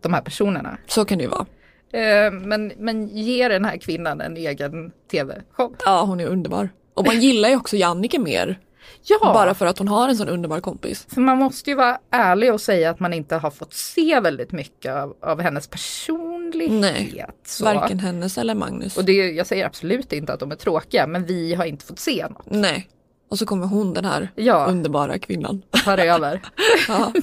de 0.01 0.13
här 0.13 0.21
personerna. 0.21 0.77
Så 0.87 1.05
kan 1.05 1.17
det 1.17 1.23
ju 1.23 1.29
vara. 1.29 1.45
Eh, 1.95 2.31
Men, 2.31 2.71
men 2.77 3.07
ge 3.07 3.47
den 3.47 3.65
här 3.65 3.77
kvinnan 3.77 4.21
en 4.21 4.37
egen 4.37 4.91
tv-show. 5.11 5.75
Ja 5.85 6.01
hon 6.01 6.19
är 6.19 6.25
underbar. 6.27 6.69
Och 6.93 7.05
man 7.05 7.19
gillar 7.21 7.49
ju 7.49 7.55
också 7.55 7.75
Jannike 7.75 8.19
mer. 8.19 8.59
Ja. 9.07 9.19
Bara 9.21 9.53
för 9.53 9.65
att 9.65 9.77
hon 9.77 9.87
har 9.87 10.09
en 10.09 10.15
sån 10.17 10.29
underbar 10.29 10.59
kompis. 10.59 11.07
För 11.09 11.21
man 11.21 11.37
måste 11.37 11.69
ju 11.69 11.75
vara 11.75 11.99
ärlig 12.11 12.53
och 12.53 12.61
säga 12.61 12.89
att 12.89 12.99
man 12.99 13.13
inte 13.13 13.35
har 13.35 13.51
fått 13.51 13.73
se 13.73 14.19
väldigt 14.19 14.51
mycket 14.51 14.93
av, 14.93 15.15
av 15.21 15.41
hennes 15.41 15.67
personlighet. 15.67 16.71
Nej, 16.81 17.25
så. 17.45 17.65
Varken 17.65 17.99
hennes 17.99 18.37
eller 18.37 18.55
Magnus. 18.55 18.97
Och 18.97 19.05
det, 19.05 19.13
jag 19.13 19.47
säger 19.47 19.65
absolut 19.65 20.13
inte 20.13 20.33
att 20.33 20.39
de 20.39 20.51
är 20.51 20.55
tråkiga 20.55 21.07
men 21.07 21.25
vi 21.25 21.53
har 21.53 21.65
inte 21.65 21.85
fått 21.85 21.99
se 21.99 22.25
något. 22.29 22.45
Nej. 22.45 22.87
Och 23.29 23.39
så 23.39 23.45
kommer 23.45 23.67
hon 23.67 23.93
den 23.93 24.05
här 24.05 24.31
Ja. 24.35 24.65
underbara 24.69 25.19
kvinnan. 25.19 25.61
Tar 25.85 25.97
över. 25.97 26.41
Ja. 26.87 27.13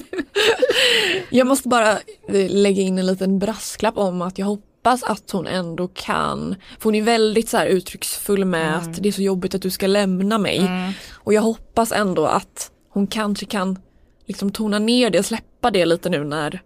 Jag 1.29 1.47
måste 1.47 1.67
bara 1.69 1.91
eh, 2.27 2.49
lägga 2.49 2.81
in 2.81 2.97
en 2.99 3.05
liten 3.05 3.39
brasklapp 3.39 3.97
om 3.97 4.21
att 4.21 4.37
jag 4.37 4.45
hoppas 4.45 5.03
att 5.03 5.31
hon 5.31 5.47
ändå 5.47 5.87
kan, 5.87 6.55
för 6.79 6.83
hon 6.83 6.95
är 6.95 7.01
väldigt 7.01 7.49
så 7.49 7.63
uttrycksfull 7.63 8.45
med 8.45 8.67
Mm. 8.73 8.79
att 8.91 9.03
det 9.03 9.09
är 9.09 9.13
så 9.13 9.21
jobbigt 9.21 9.55
att 9.55 9.61
du 9.61 9.69
ska 9.69 9.87
lämna 9.87 10.37
mig. 10.37 10.69
Och 11.11 11.33
jag 11.33 11.41
hoppas 11.41 11.91
ändå 11.91 12.25
att 12.25 12.71
hon 12.89 13.07
kanske 13.07 13.45
kan 13.45 13.79
liksom 14.25 14.51
tona 14.51 14.79
ner 14.79 15.09
det, 15.09 15.23
släppa 15.23 15.71
det 15.71 15.85
lite 15.85 16.09
nu 16.09 16.23
när 16.23 16.61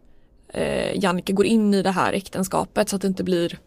eh, 0.54 1.00
Jannike 1.04 1.34
går 1.34 1.46
in 1.46 1.74
i 1.74 1.82
det 1.82 1.92
här 1.92 2.14
äktenskapet 2.14 2.90
så 2.90 2.96
att 2.96 3.02
det 3.02 3.08
inte 3.08 3.24
blir 3.24 3.58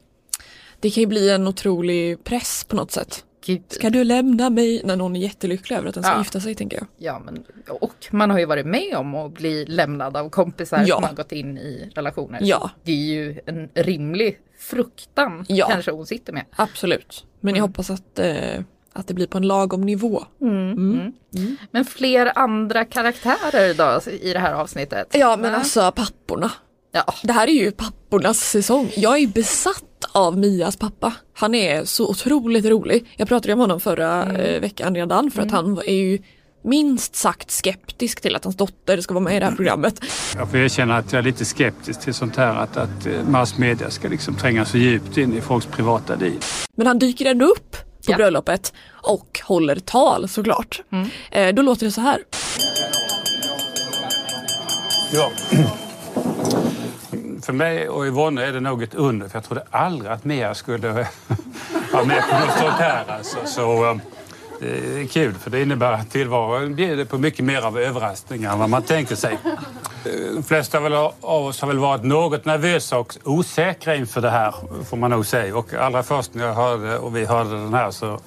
det 0.80 0.90
kan 0.90 1.00
ju 1.00 1.06
bli 1.06 1.30
en 1.30 1.48
otrolig 1.48 2.24
press 2.24 2.64
på 2.68 2.76
något 2.76 2.92
sätt. 2.92 3.24
Gud. 3.44 3.62
Ska 3.68 3.90
du 3.90 4.04
lämna 4.04 4.50
mig? 4.50 4.80
När 4.84 4.96
någon 4.96 5.16
är 5.16 5.20
jättelycklig 5.20 5.76
över 5.76 5.88
att 5.88 5.94
den 5.94 6.02
ska 6.04 6.12
Ja. 6.12 6.18
gifta 6.18 6.40
sig 6.40 6.54
tänker 6.54 6.76
jag. 6.76 6.86
Ja, 6.98 7.18
men, 7.24 7.44
och 7.68 8.06
man 8.10 8.30
har 8.30 8.38
ju 8.38 8.44
varit 8.44 8.66
med 8.66 8.96
om 8.96 9.14
att 9.14 9.32
bli 9.32 9.64
lämnad 9.66 10.16
av 10.16 10.30
kompisar 10.30 10.84
Ja. 10.86 10.94
som 10.94 11.04
har 11.04 11.12
gått 11.14 11.32
in 11.32 11.58
i 11.58 11.90
relationer. 11.94 12.38
Ja. 12.42 12.70
Det 12.84 12.92
är 12.92 12.96
ju 12.96 13.40
en 13.46 13.68
rimlig 13.74 14.38
fruktan 14.58 15.44
Ja. 15.48 15.66
kanske 15.68 15.90
hon 15.90 16.06
sitter 16.06 16.32
med. 16.32 16.44
Absolut. 16.56 17.24
Men 17.40 17.54
jag 17.54 17.62
hoppas 17.62 17.90
att, 17.90 18.18
eh, 18.18 18.60
att 18.92 19.06
det 19.06 19.14
blir 19.14 19.26
på 19.26 19.38
en 19.38 19.46
lagom 19.48 19.80
nivå. 19.80 20.24
Mm. 20.40 21.12
Men 21.70 21.84
fler 21.84 22.32
andra 22.38 22.84
karaktärer 22.84 23.74
då 23.74 24.10
i 24.12 24.32
det 24.32 24.38
här 24.38 24.52
avsnittet? 24.52 25.06
Ja 25.12 25.36
men 25.36 25.52
Va? 25.52 25.58
alltså 25.58 25.92
papporna. 25.92 26.50
Ja. 26.92 27.14
Det 27.22 27.32
här 27.32 27.46
är 27.46 27.52
ju 27.52 27.70
pappornas 27.72 28.38
säsong. 28.50 28.90
Jag 28.96 29.18
är 29.18 29.26
besatt 29.26 29.84
av 30.12 30.38
Mias 30.38 30.76
pappa. 30.76 31.12
Han 31.34 31.54
är 31.54 31.84
så 31.84 32.08
otroligt 32.08 32.64
rolig. 32.64 33.06
Jag 33.16 33.28
pratade 33.28 33.52
om 33.54 33.58
honom 33.60 33.80
förra 33.80 34.22
eh, 34.36 34.60
veckan 34.60 34.94
redan 34.94 35.30
för 35.30 35.42
att 35.42 35.50
han 35.50 35.78
är 35.86 35.94
ju 35.94 36.18
minst 36.64 37.16
sagt 37.16 37.50
skeptisk 37.50 38.20
till 38.20 38.36
att 38.36 38.44
hans 38.44 38.56
dotter 38.56 39.00
ska 39.00 39.14
vara 39.14 39.24
med 39.24 39.36
i 39.36 39.38
det 39.38 39.44
här 39.46 39.56
programmet. 39.56 40.00
Jag 40.36 40.50
får 40.50 40.58
erkänna 40.58 40.96
att 40.96 41.12
jag 41.12 41.18
är 41.18 41.22
lite 41.22 41.44
skeptisk 41.44 42.00
till 42.00 42.14
sånt 42.14 42.36
här 42.36 42.54
att, 42.56 42.76
att 42.76 43.06
eh, 43.06 43.12
massmedia 43.28 43.90
ska 43.90 44.08
liksom 44.08 44.34
tränga 44.36 44.64
så 44.64 44.76
djupt 44.78 45.16
in 45.16 45.36
i 45.38 45.40
folks 45.40 45.66
privata 45.66 46.14
liv. 46.16 46.44
Men 46.76 46.86
han 46.86 46.98
dyker 46.98 47.24
ändå 47.26 47.46
upp 47.46 47.70
på 48.06 48.12
Ja. 48.12 48.16
bröllopet 48.16 48.72
och 48.90 49.40
håller 49.44 49.76
tal 49.76 50.28
såklart. 50.28 50.82
Eh, 51.30 51.54
då 51.54 51.62
låter 51.62 51.86
det 51.86 51.92
så 51.92 52.00
här. 52.00 52.18
Ja. 55.12 55.30
För 57.42 57.52
mig 57.52 57.88
och 57.88 58.06
Yvonne 58.06 58.46
är 58.46 58.52
det 58.52 58.60
nog 58.60 58.82
ett 58.82 58.94
under, 58.94 59.28
för 59.28 59.36
jag 59.36 59.44
trodde 59.44 59.62
aldrig 59.70 60.10
att 60.10 60.24
Mia 60.24 60.54
skulle 60.54 60.88
vara 61.92 62.04
med 62.04 62.22
på 62.30 62.38
något 62.38 62.58
sånt 62.58 62.78
här. 62.78 63.04
Alltså. 63.08 63.38
Så, 63.44 63.84
um, 63.84 64.00
det 64.60 65.00
är 65.00 65.06
kul, 65.06 65.34
för 65.34 65.50
det 65.50 65.62
innebär 65.62 65.92
att 65.92 66.10
tillvaron 66.10 66.74
bjuder 66.74 67.04
på 67.04 67.18
mycket 67.18 67.44
mer 67.44 67.62
av 67.62 67.78
överraskningar 67.78 68.52
än 68.52 68.58
vad 68.58 68.70
man 68.70 68.82
tänker 68.82 69.16
sig. 69.16 69.38
De 70.34 70.42
flesta 70.42 70.78
av 70.78 71.14
oss 71.20 71.60
har 71.60 71.68
väl 71.68 71.78
varit 71.78 72.04
något 72.04 72.44
nervösa 72.44 72.98
och 72.98 73.16
osäkra 73.24 73.96
inför 73.96 74.20
det 74.20 74.30
här, 74.30 74.54
får 74.90 74.96
man 74.96 75.10
nog 75.10 75.26
säga. 75.26 75.56
Och 75.56 75.74
allra 75.74 76.02
först 76.02 76.34
när 76.34 76.46
jag 76.46 76.54
hörde 76.54 76.98
och 76.98 77.16
vi 77.16 77.24
hörde 77.24 77.50
den 77.50 77.74
här 77.74 77.90
så... 77.90 78.20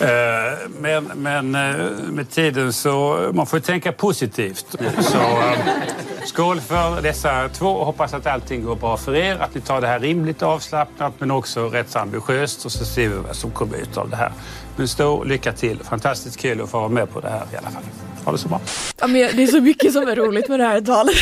Eh, 0.00 0.68
men, 0.80 1.04
men 1.14 1.54
eh, 1.54 1.90
med 2.08 2.30
tiden 2.30 2.72
så... 2.72 3.30
Man 3.34 3.46
får 3.46 3.60
tänka 3.60 3.92
positivt. 3.92 4.66
Så 5.00 5.18
um, 5.18 6.11
skål 6.26 6.60
för 6.60 7.02
dessa 7.02 7.48
två 7.48 7.66
och 7.66 7.86
hoppas 7.86 8.14
att 8.14 8.26
allting 8.26 8.64
går 8.64 8.76
bra 8.76 8.96
för 8.96 9.14
er. 9.14 9.36
Att 9.40 9.54
ni 9.54 9.60
tar 9.60 9.80
det 9.80 9.86
här 9.86 10.00
rimligt 10.00 10.42
avslappnat 10.42 11.12
men 11.18 11.30
också 11.30 11.68
rätt 11.68 11.90
så 11.90 11.98
ambitiöst 11.98 12.64
och 12.64 12.72
så 12.72 12.84
ser 12.84 13.08
vi 13.08 13.14
vad 13.14 13.36
som 13.36 13.50
kommer 13.50 13.76
ut 13.76 13.96
av 13.96 14.10
det 14.10 14.16
här. 14.16 14.32
Men 14.76 14.88
stå 14.88 15.24
lycka 15.24 15.52
till. 15.52 15.78
Fantastiskt 15.78 16.36
kul 16.36 16.60
att 16.60 16.70
få 16.70 16.78
vara 16.78 16.88
med 16.88 17.10
på 17.10 17.20
det 17.20 17.28
här 17.28 17.46
i 17.52 17.56
alla 17.56 17.70
fall. 17.70 17.82
Ha 18.24 18.32
det 18.32 18.38
så 18.38 18.48
bra. 18.48 18.60
Ja, 19.00 19.06
men 19.06 19.36
det 19.36 19.42
är 19.42 19.46
så 19.46 19.60
mycket 19.60 19.92
som 19.92 20.08
är 20.08 20.16
roligt 20.16 20.48
med 20.48 20.60
det 20.60 20.66
här 20.66 20.80
talet. 20.80 21.14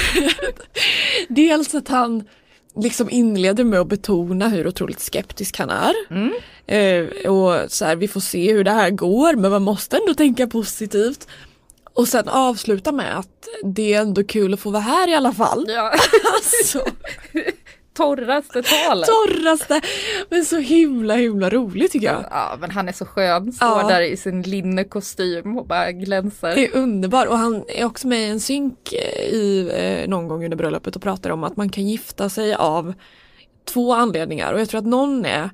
Dels 1.28 1.74
att 1.74 1.88
han 1.88 2.24
liksom 2.76 3.10
inleder 3.10 3.64
med 3.64 3.80
att 3.80 3.86
betona 3.86 4.48
hur 4.48 4.66
otroligt 4.66 5.00
skeptisk 5.00 5.58
han 5.58 5.70
är. 5.70 5.94
Eh, 6.66 7.30
och 7.30 7.70
så 7.70 7.84
här, 7.84 7.96
vi 7.96 8.08
får 8.08 8.20
se 8.20 8.52
hur 8.52 8.64
det 8.64 8.70
här 8.70 8.90
går 8.90 9.36
men 9.36 9.50
man 9.50 9.62
måste 9.62 9.96
ändå 9.96 10.14
tänka 10.14 10.46
positivt. 10.46 11.26
Och 12.00 12.08
sen 12.08 12.28
avsluta 12.28 12.92
med 12.92 13.18
att 13.18 13.48
det 13.64 13.94
är 13.94 14.00
ändå 14.00 14.24
kul 14.24 14.54
att 14.54 14.60
få 14.60 14.70
vara 14.70 14.82
här 14.82 15.08
i 15.08 15.14
alla 15.14 15.32
fall. 15.32 15.64
Ja. 15.68 15.92
Alltså, 16.34 16.84
torraste 17.96 18.62
talet. 18.62 19.08
Torraste! 19.08 19.80
Men 20.28 20.44
så 20.44 20.56
himla 20.58 21.14
himla 21.14 21.50
roligt 21.50 21.92
tycker 21.92 22.06
jag. 22.06 22.24
Ja 22.30 22.56
men 22.60 22.70
han 22.70 22.88
är 22.88 22.92
så 22.92 23.04
skön, 23.04 23.52
står 23.52 23.68
Ja. 23.68 23.88
där 23.88 24.00
i 24.00 24.16
sin 24.16 24.42
linnekostym 24.42 25.58
och 25.58 25.66
bara 25.66 25.92
glänser. 25.92 26.54
Det 26.54 26.66
är 26.66 26.76
underbar 26.76 27.26
och 27.26 27.38
han 27.38 27.64
är 27.68 27.84
också 27.84 28.08
med 28.08 28.20
i 28.20 28.30
en 28.30 28.40
synk 28.40 28.92
eh, 28.92 29.24
i 29.24 29.70
eh, 30.02 30.08
någon 30.08 30.28
gång 30.28 30.44
under 30.44 30.56
bröllopet 30.56 30.96
och 30.96 31.02
pratar 31.02 31.30
om 31.30 31.44
att 31.44 31.56
man 31.56 31.68
kan 31.68 31.88
gifta 31.88 32.28
sig 32.28 32.54
av 32.54 32.94
två 33.64 33.94
anledningar 33.94 34.52
och 34.52 34.60
jag 34.60 34.68
tror 34.68 34.78
att 34.78 34.86
någon 34.86 35.24
är 35.24 35.50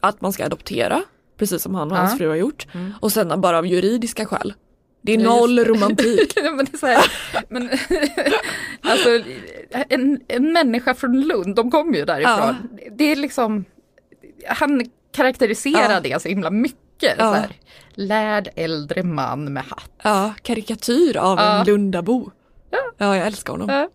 att 0.00 0.20
man 0.20 0.32
ska 0.32 0.44
adoptera 0.44 1.02
precis 1.38 1.62
som 1.62 1.74
han 1.74 1.90
och 1.90 1.96
hans 1.96 2.10
Ja. 2.12 2.16
fru 2.18 2.28
har 2.28 2.36
gjort 2.36 2.66
och 3.00 3.12
sen 3.12 3.40
bara 3.40 3.58
av 3.58 3.66
juridiska 3.66 4.26
skäl. 4.26 4.54
Det 5.02 5.12
är 5.14 5.18
Ja, 5.18 5.24
noll 5.36 5.58
romantik. 5.64 6.32
Ja, 6.36 6.50
men 6.50 6.64
det 6.64 6.74
är 6.74 6.78
så 6.78 6.86
här, 6.86 7.04
men, 7.48 7.70
alltså, 8.82 9.08
en, 9.88 10.20
en 10.28 10.52
människa 10.52 10.94
från 10.94 11.20
Lund, 11.20 11.54
de 11.56 11.70
kommer 11.70 11.96
ju 11.98 12.04
därifrån. 12.04 12.54
Det 12.92 13.04
är 13.04 13.16
liksom, 13.16 13.64
han 14.46 14.90
karaktäriserar 15.12 15.92
Ja. 15.92 16.00
det 16.00 16.22
så 16.22 16.28
himla 16.28 16.50
mycket. 16.50 17.14
Ja. 17.18 17.34
Så 17.34 17.34
här, 17.34 17.48
lärd 17.94 18.48
äldre 18.56 19.02
man 19.02 19.52
med 19.52 19.62
hatt. 19.64 19.90
Ja, 20.02 20.34
karikatyr 20.42 21.16
av 21.16 21.38
Ja. 21.38 21.60
en 21.60 21.66
Lundabo. 21.66 22.30
Ja. 22.70 23.16
jag 23.16 23.26
älskar 23.26 23.52
honom. 23.52 23.68
Ja. 23.70 23.88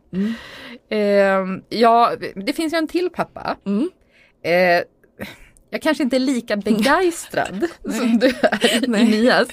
Ehm, 0.89 1.61
ja, 1.69 2.11
det 2.35 2.53
finns 2.53 2.73
ju 2.73 2.77
en 2.77 2.87
till 2.87 3.09
pappa. 3.09 3.57
Mm. 3.65 3.89
Eh, 4.43 4.83
jag 5.73 5.81
kanske 5.81 6.03
inte 6.03 6.17
är 6.17 6.19
lika 6.19 6.57
begeistrad 6.57 7.65
som 7.81 8.19
du 8.19 8.27
är 8.27 8.87
Nej. 8.87 9.01
Elias. 9.01 9.47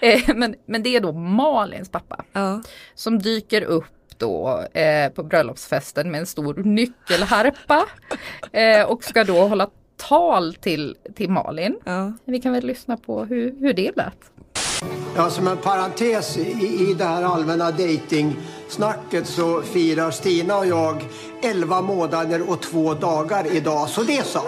Eh, 0.00 0.34
men, 0.34 0.54
men 0.66 0.82
det 0.82 0.96
är 0.96 1.00
då 1.00 1.12
Malins 1.12 1.88
pappa. 1.88 2.24
Ja. 2.32 2.62
Som 2.94 3.18
dyker 3.18 3.62
upp 3.62 3.84
då 4.18 4.64
eh, 4.72 5.12
på 5.12 5.22
bröllopsfesten 5.22 6.10
med 6.10 6.20
en 6.20 6.26
stor 6.26 6.54
nyckelharpa. 6.54 7.86
Eh, 8.52 8.82
och 8.82 9.04
ska 9.04 9.24
då 9.24 9.46
hålla 9.46 9.68
tal 9.96 10.54
till, 10.54 10.96
till 11.14 11.30
Malin. 11.30 11.76
Ja. 11.84 12.12
Vi 12.24 12.40
kan 12.40 12.52
väl 12.52 12.66
lyssna 12.66 12.96
på 12.96 13.24
hur, 13.24 13.54
hur 13.60 13.72
det 13.72 13.96
lät. 13.96 14.30
Ja, 15.16 15.30
som 15.30 15.48
en 15.48 15.56
parentes 15.56 16.36
i, 16.36 16.90
i 16.90 16.94
det 16.98 17.04
här 17.04 17.22
allmänna 17.22 17.70
dejtingsnacket 17.70 19.26
så 19.26 19.62
firar 19.62 20.10
Stina 20.10 20.58
och 20.58 20.66
jag 20.66 21.04
11 21.42 21.80
månader 21.80 22.50
och 22.50 22.62
två 22.62 22.94
dagar 22.94 23.56
idag. 23.56 23.88
Så 23.88 24.02
det 24.02 24.24
så. 24.24 24.40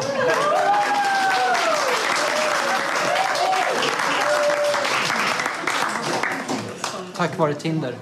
Tack 7.16 7.38
vare 7.38 7.54
Tinder. 7.54 7.94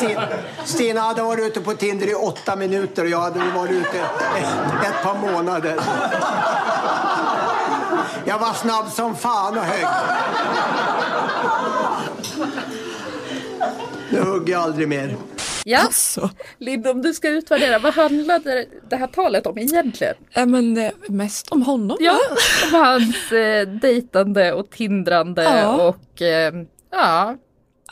Ti- 0.00 0.26
Stina 0.64 1.00
hade 1.00 1.22
varit 1.22 1.46
ute 1.46 1.60
på 1.60 1.72
Tinder 1.72 2.06
i 2.10 2.14
åtta 2.14 2.56
minuter 2.56 3.02
och 3.02 3.08
jag 3.08 3.20
hade 3.20 3.38
varit 3.38 3.70
ute 3.70 3.98
ett, 4.38 4.86
ett 4.86 5.02
par 5.02 5.32
månader. 5.32 5.76
Jag 8.24 8.38
var 8.38 8.52
snabb 8.52 8.88
som 8.90 9.16
fan 9.16 9.58
och 9.58 9.64
högg. 9.64 9.86
Nu 14.10 14.20
hugger 14.22 14.52
jag 14.52 14.62
aldrig 14.62 14.88
mer. 14.88 15.16
Ja, 15.64 15.78
Alltså. 15.78 16.30
Lind 16.58 16.86
om 16.86 17.02
du 17.02 17.14
ska 17.14 17.28
utvärdera, 17.28 17.78
vad 17.78 17.94
handlade 17.94 18.66
det 18.88 18.96
här 18.96 19.06
talet 19.06 19.46
om 19.46 19.58
egentligen? 19.58 20.14
Ja, 20.32 20.46
men 20.46 20.76
eh, 20.76 20.90
mest 21.08 21.48
om 21.52 21.62
honom. 21.62 21.96
Ja, 22.00 22.18
om 22.72 22.80
hans 22.80 23.32
eh, 23.32 23.68
dejtande 23.68 24.52
och 24.52 24.70
tindrande 24.70 25.42
Ja. 25.42 25.74
och 25.88 26.22
eh, 26.22 26.52
ja. 26.92 27.36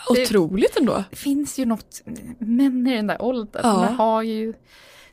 Otroligt 0.08 0.76
ändå. 0.76 1.04
Det 1.10 1.16
finns 1.16 1.58
ju 1.58 1.64
något, 1.64 2.02
män 2.38 2.86
i 2.86 2.96
den 2.96 3.06
där 3.06 3.22
åldern 3.22 3.62
Ja. 3.64 3.86
de 3.88 3.94
har 3.96 4.22
ju 4.22 4.54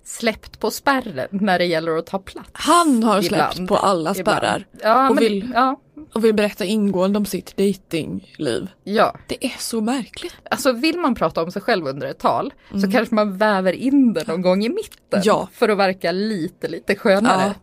släppt 0.04 0.60
på 0.60 0.72
spärren 0.72 1.28
när 1.32 1.60
det 1.60 1.66
gäller 1.66 1.98
att 1.98 2.06
ta 2.06 2.20
plats. 2.20 2.50
Han 2.54 3.04
har 3.04 3.22
släppt 3.22 3.54
Ibland. 3.54 3.70
på 3.70 3.78
alla 3.78 4.14
spärrar. 4.14 4.66
Ja, 4.82 5.10
och, 5.10 5.16
men, 5.16 5.24
vill, 5.24 5.52
ja, 5.56 5.80
och 6.14 6.26
vill 6.26 6.34
berätta 6.34 6.66
ingående 6.66 7.18
om 7.20 7.26
sitt 7.26 7.58
datingliv. 7.58 8.68
ja. 8.84 9.16
Det 9.28 9.46
är 9.46 9.56
så 9.60 9.82
märkligt. 9.82 10.36
Alltså 10.50 10.72
vill 10.72 11.00
man 11.00 11.16
prata 11.16 11.44
om 11.44 11.52
sig 11.52 11.62
själv 11.62 11.88
under 11.88 12.08
ett 12.08 12.20
tal 12.20 12.54
så 12.82 12.92
kanske 12.92 13.16
man 13.16 13.38
väver 13.38 13.74
in 13.74 14.14
det 14.14 14.28
någon 14.28 14.42
gång 14.42 14.64
i 14.66 14.70
mitten. 14.70 14.98
Mm. 15.12 15.24
Ja. 15.26 15.48
För 15.54 15.70
att 15.70 15.78
verka 15.78 16.12
lite, 16.12 16.68
lite 16.68 16.96
skönare. 16.96 17.54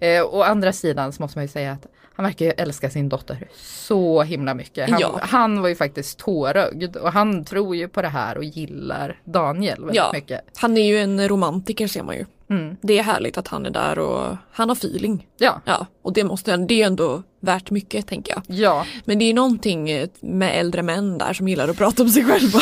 Eh, 0.00 0.24
å 0.24 0.42
andra 0.42 0.72
sidan 0.72 1.12
så 1.12 1.22
måste 1.22 1.38
man 1.38 1.44
ju 1.44 1.48
säga 1.48 1.72
att 1.72 1.86
han 2.16 2.24
verkar 2.24 2.44
ju 2.46 2.50
älska 2.50 2.90
sin 2.90 3.08
dotter 3.08 3.48
så 3.56 4.22
himla 4.22 4.54
mycket. 4.54 4.90
Han, 4.90 5.00
Ja. 5.00 5.18
han 5.22 5.62
var 5.62 5.68
ju 5.68 5.74
faktiskt 5.76 6.18
tårögd 6.18 6.96
och 6.96 7.12
han 7.12 7.44
tror 7.44 7.76
ju 7.76 7.88
på 7.88 8.02
det 8.02 8.08
här 8.08 8.36
och 8.38 8.44
gillar 8.44 9.20
Daniel 9.24 9.78
väldigt 9.80 9.96
Ja. 9.96 10.10
mycket. 10.12 10.40
Han 10.56 10.76
är 10.76 10.86
ju 10.86 10.98
en 10.98 11.28
romantiker 11.28 11.86
ser 11.86 12.02
man 12.02 12.14
ju. 12.16 12.24
Mm. 12.50 12.76
Det 12.82 12.98
är 12.98 13.02
härligt 13.02 13.38
att 13.38 13.48
han 13.48 13.66
är 13.66 13.70
där 13.70 13.98
och 13.98 14.36
han 14.52 14.68
har 14.68 14.76
feeling. 14.76 15.26
Ja. 15.38 15.60
Ja, 15.64 15.86
och 16.02 16.12
det 16.12 16.24
måste 16.24 16.56
det 16.56 16.82
är 16.82 16.86
ändå 16.86 17.22
värt 17.40 17.70
mycket 17.70 18.06
tänker 18.06 18.32
jag. 18.32 18.42
Ja. 18.58 18.86
Men 19.04 19.18
det 19.18 19.24
är 19.24 19.34
någonting 19.34 20.06
med 20.20 20.60
äldre 20.60 20.82
män 20.82 21.18
där 21.18 21.32
som 21.32 21.48
gillar 21.48 21.68
att 21.68 21.76
prata 21.78 22.02
om 22.02 22.08
sig 22.08 22.24
själva. 22.24 22.58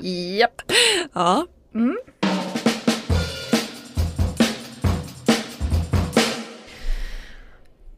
Japp. 0.38 0.62
Ja. 1.12 1.46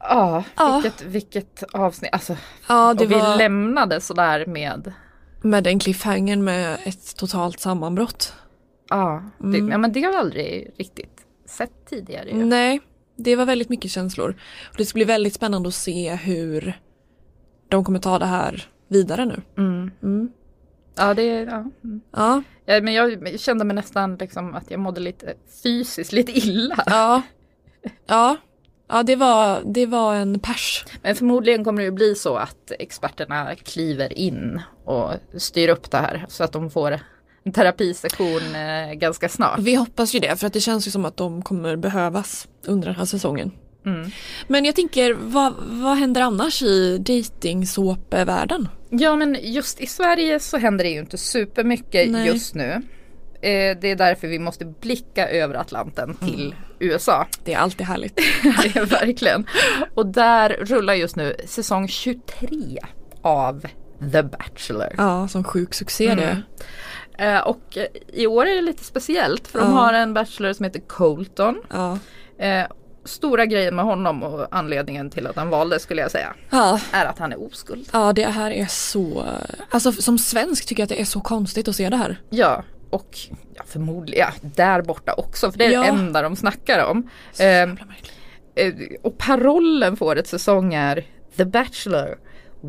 Ja, 0.08 0.44
Ja. 0.56 0.80
vilket, 0.82 1.02
vilket 1.02 1.62
avsnitt. 1.72 2.10
Alltså, 2.12 2.36
Ja, 2.68 2.90
och 2.90 3.00
vi 3.00 3.06
var 3.06 3.36
lämnade 3.38 4.00
sådär 4.00 4.46
med 4.46 4.92
med 5.42 5.64
den 5.64 5.78
cliffhangern 5.78 6.44
med 6.44 6.78
ett 6.84 7.16
totalt 7.16 7.60
sammanbrott. 7.60 8.32
Ja, 8.90 9.22
det, 9.38 9.44
Mm. 9.58 9.68
ja, 9.70 9.78
men 9.78 9.92
det 9.92 10.02
har 10.02 10.10
vi 10.12 10.16
aldrig 10.18 10.70
riktigt 10.78 11.20
sett 11.46 11.86
tidigare. 11.90 12.28
ju. 12.30 12.44
Nej, 12.44 12.80
det 13.16 13.36
var 13.36 13.44
väldigt 13.46 13.68
mycket 13.68 13.90
känslor. 13.90 14.30
Och 14.70 14.76
det 14.76 14.84
ska 14.84 14.96
bli 14.96 15.04
väldigt 15.04 15.34
spännande 15.34 15.68
att 15.68 15.74
se 15.74 16.14
hur 16.14 16.78
de 17.68 17.84
kommer 17.84 17.98
ta 17.98 18.18
det 18.18 18.26
här 18.26 18.68
vidare 18.88 19.24
nu. 19.24 19.42
Mm. 19.58 19.90
Mm. 20.02 20.28
Ja, 20.96 21.14
det, 21.14 21.24
ja. 21.24 21.64
mm. 21.84 22.00
Ja, 22.10 22.42
Ja, 22.66 22.80
men 22.80 22.94
jag 22.94 23.40
kände 23.40 23.64
mig 23.64 23.74
nästan 23.76 24.16
liksom 24.16 24.54
att 24.54 24.70
jag 24.70 24.80
mådde 24.80 25.00
lite 25.00 25.34
fysiskt 25.62 26.12
lite 26.12 26.32
illa. 26.38 26.82
ja, 26.86 27.22
ja, 28.06 28.36
ja 28.88 29.02
det, 29.02 29.16
var, 29.16 29.62
det 29.64 29.86
var 29.86 30.14
en 30.14 30.38
pers. 30.38 30.84
Men 31.02 31.16
förmodligen 31.16 31.64
kommer 31.64 31.82
det 31.82 31.84
ju 31.84 31.90
bli 31.90 32.14
så 32.14 32.36
att 32.36 32.72
experterna 32.78 33.54
kliver 33.54 34.18
in 34.18 34.60
och 34.84 35.12
styr 35.36 35.68
upp 35.68 35.90
det 35.90 35.98
här 35.98 36.24
så 36.28 36.44
att 36.44 36.52
de 36.52 36.70
får 36.70 37.00
en 37.44 37.52
terapisession 37.52 38.54
eh, 38.54 38.94
ganska 38.94 39.28
snart. 39.28 39.58
Vi 39.58 39.74
hoppas 39.74 40.14
ju 40.14 40.18
det 40.18 40.40
för 40.40 40.46
att 40.46 40.52
det 40.52 40.60
känns 40.60 40.86
ju 40.86 40.90
som 40.90 41.04
att 41.04 41.16
de 41.16 41.42
kommer 41.42 41.76
behövas 41.76 42.48
under 42.66 42.88
den 42.88 42.96
här 42.96 43.04
säsongen. 43.04 43.50
Mm. 43.86 44.10
Men 44.46 44.64
jag 44.64 44.74
tänker, 44.74 45.12
vad, 45.12 45.54
vad 45.58 45.96
händer 45.96 46.20
annars 46.20 46.62
i 46.62 46.98
dejtingsåpevärlden? 46.98 48.68
Ja 48.90 49.16
men 49.16 49.36
just 49.42 49.80
i 49.80 49.86
Sverige 49.86 50.40
så 50.40 50.56
händer 50.56 50.84
det 50.84 50.90
ju 50.90 50.98
inte 50.98 51.18
supermycket 51.18 52.10
Nej. 52.10 52.26
just 52.26 52.54
nu. 52.54 52.82
Eh, 53.44 53.76
det 53.80 53.90
är 53.90 53.96
därför 53.96 54.28
vi 54.28 54.38
måste 54.38 54.64
blicka 54.64 55.28
över 55.28 55.54
Atlanten 55.54 56.14
till 56.14 56.54
USA. 56.78 57.26
Det 57.44 57.54
är 57.54 57.58
alltid 57.58 57.86
härligt. 57.86 58.16
det 58.42 58.76
är 58.80 58.86
verkligen. 58.86 59.46
Och 59.94 60.06
där 60.06 60.48
rullar 60.50 60.94
just 60.94 61.16
nu 61.16 61.36
säsong 61.46 61.88
23 61.88 62.78
av 63.22 63.66
The 64.12 64.22
Bachelor. 64.22 64.94
Ja, 64.98 65.28
som 65.28 65.44
sjuk 65.44 65.74
succé 65.74 66.14
det. 66.14 66.22
Mm. 67.18 67.34
Eh, 67.36 67.40
och 67.40 67.76
eh, 67.78 67.86
i 68.12 68.26
år 68.26 68.46
är 68.46 68.54
det 68.54 68.62
lite 68.62 68.84
speciellt 68.84 69.48
för 69.48 69.58
de 69.58 69.70
Ja. 69.70 69.76
har 69.76 69.92
en 69.92 70.14
Bachelor 70.14 70.52
som 70.52 70.64
heter 70.64 70.80
Colton. 70.80 71.62
Ja. 71.70 71.98
Eh, 72.38 72.64
stora 73.04 73.46
grejen 73.46 73.76
med 73.76 73.84
honom 73.84 74.22
och 74.22 74.46
anledningen 74.50 75.10
till 75.10 75.26
att 75.26 75.36
han 75.36 75.48
valde 75.48 75.78
skulle 75.80 76.02
jag 76.02 76.10
säga 76.10 76.34
Ja. 76.50 76.80
är 76.92 77.04
att 77.06 77.18
han 77.18 77.32
är 77.32 77.42
oskuld. 77.46 77.88
ja, 77.92 78.12
det 78.12 78.24
här 78.26 78.50
är 78.50 78.66
så, 78.66 79.24
alltså 79.70 79.92
som 79.92 80.18
svensk 80.18 80.66
tycker 80.66 80.80
jag 80.80 80.84
att 80.84 80.90
det 80.90 81.00
är 81.00 81.04
så 81.04 81.20
konstigt 81.20 81.68
att 81.68 81.76
se 81.76 81.88
det 81.90 81.96
här. 81.96 82.20
Ja, 82.30 82.62
och 82.94 83.18
ja, 83.54 83.62
förmodligen 83.66 84.28
ja, 84.42 84.48
där 84.56 84.82
borta 84.82 85.12
också 85.12 85.50
för 85.50 85.58
det 85.58 85.64
är 85.64 85.70
Ja. 85.72 85.80
det 85.82 85.86
enda 85.88 86.22
de 86.22 86.36
snackar 86.36 86.84
om. 86.84 87.10
Eh, 87.38 87.62
eh, 87.62 88.74
och 89.02 89.18
parollen 89.18 89.96
för 89.96 90.06
årets 90.06 90.30
säsong 90.30 90.74
är 90.74 91.04
The 91.36 91.44
Bachelor 91.44 92.18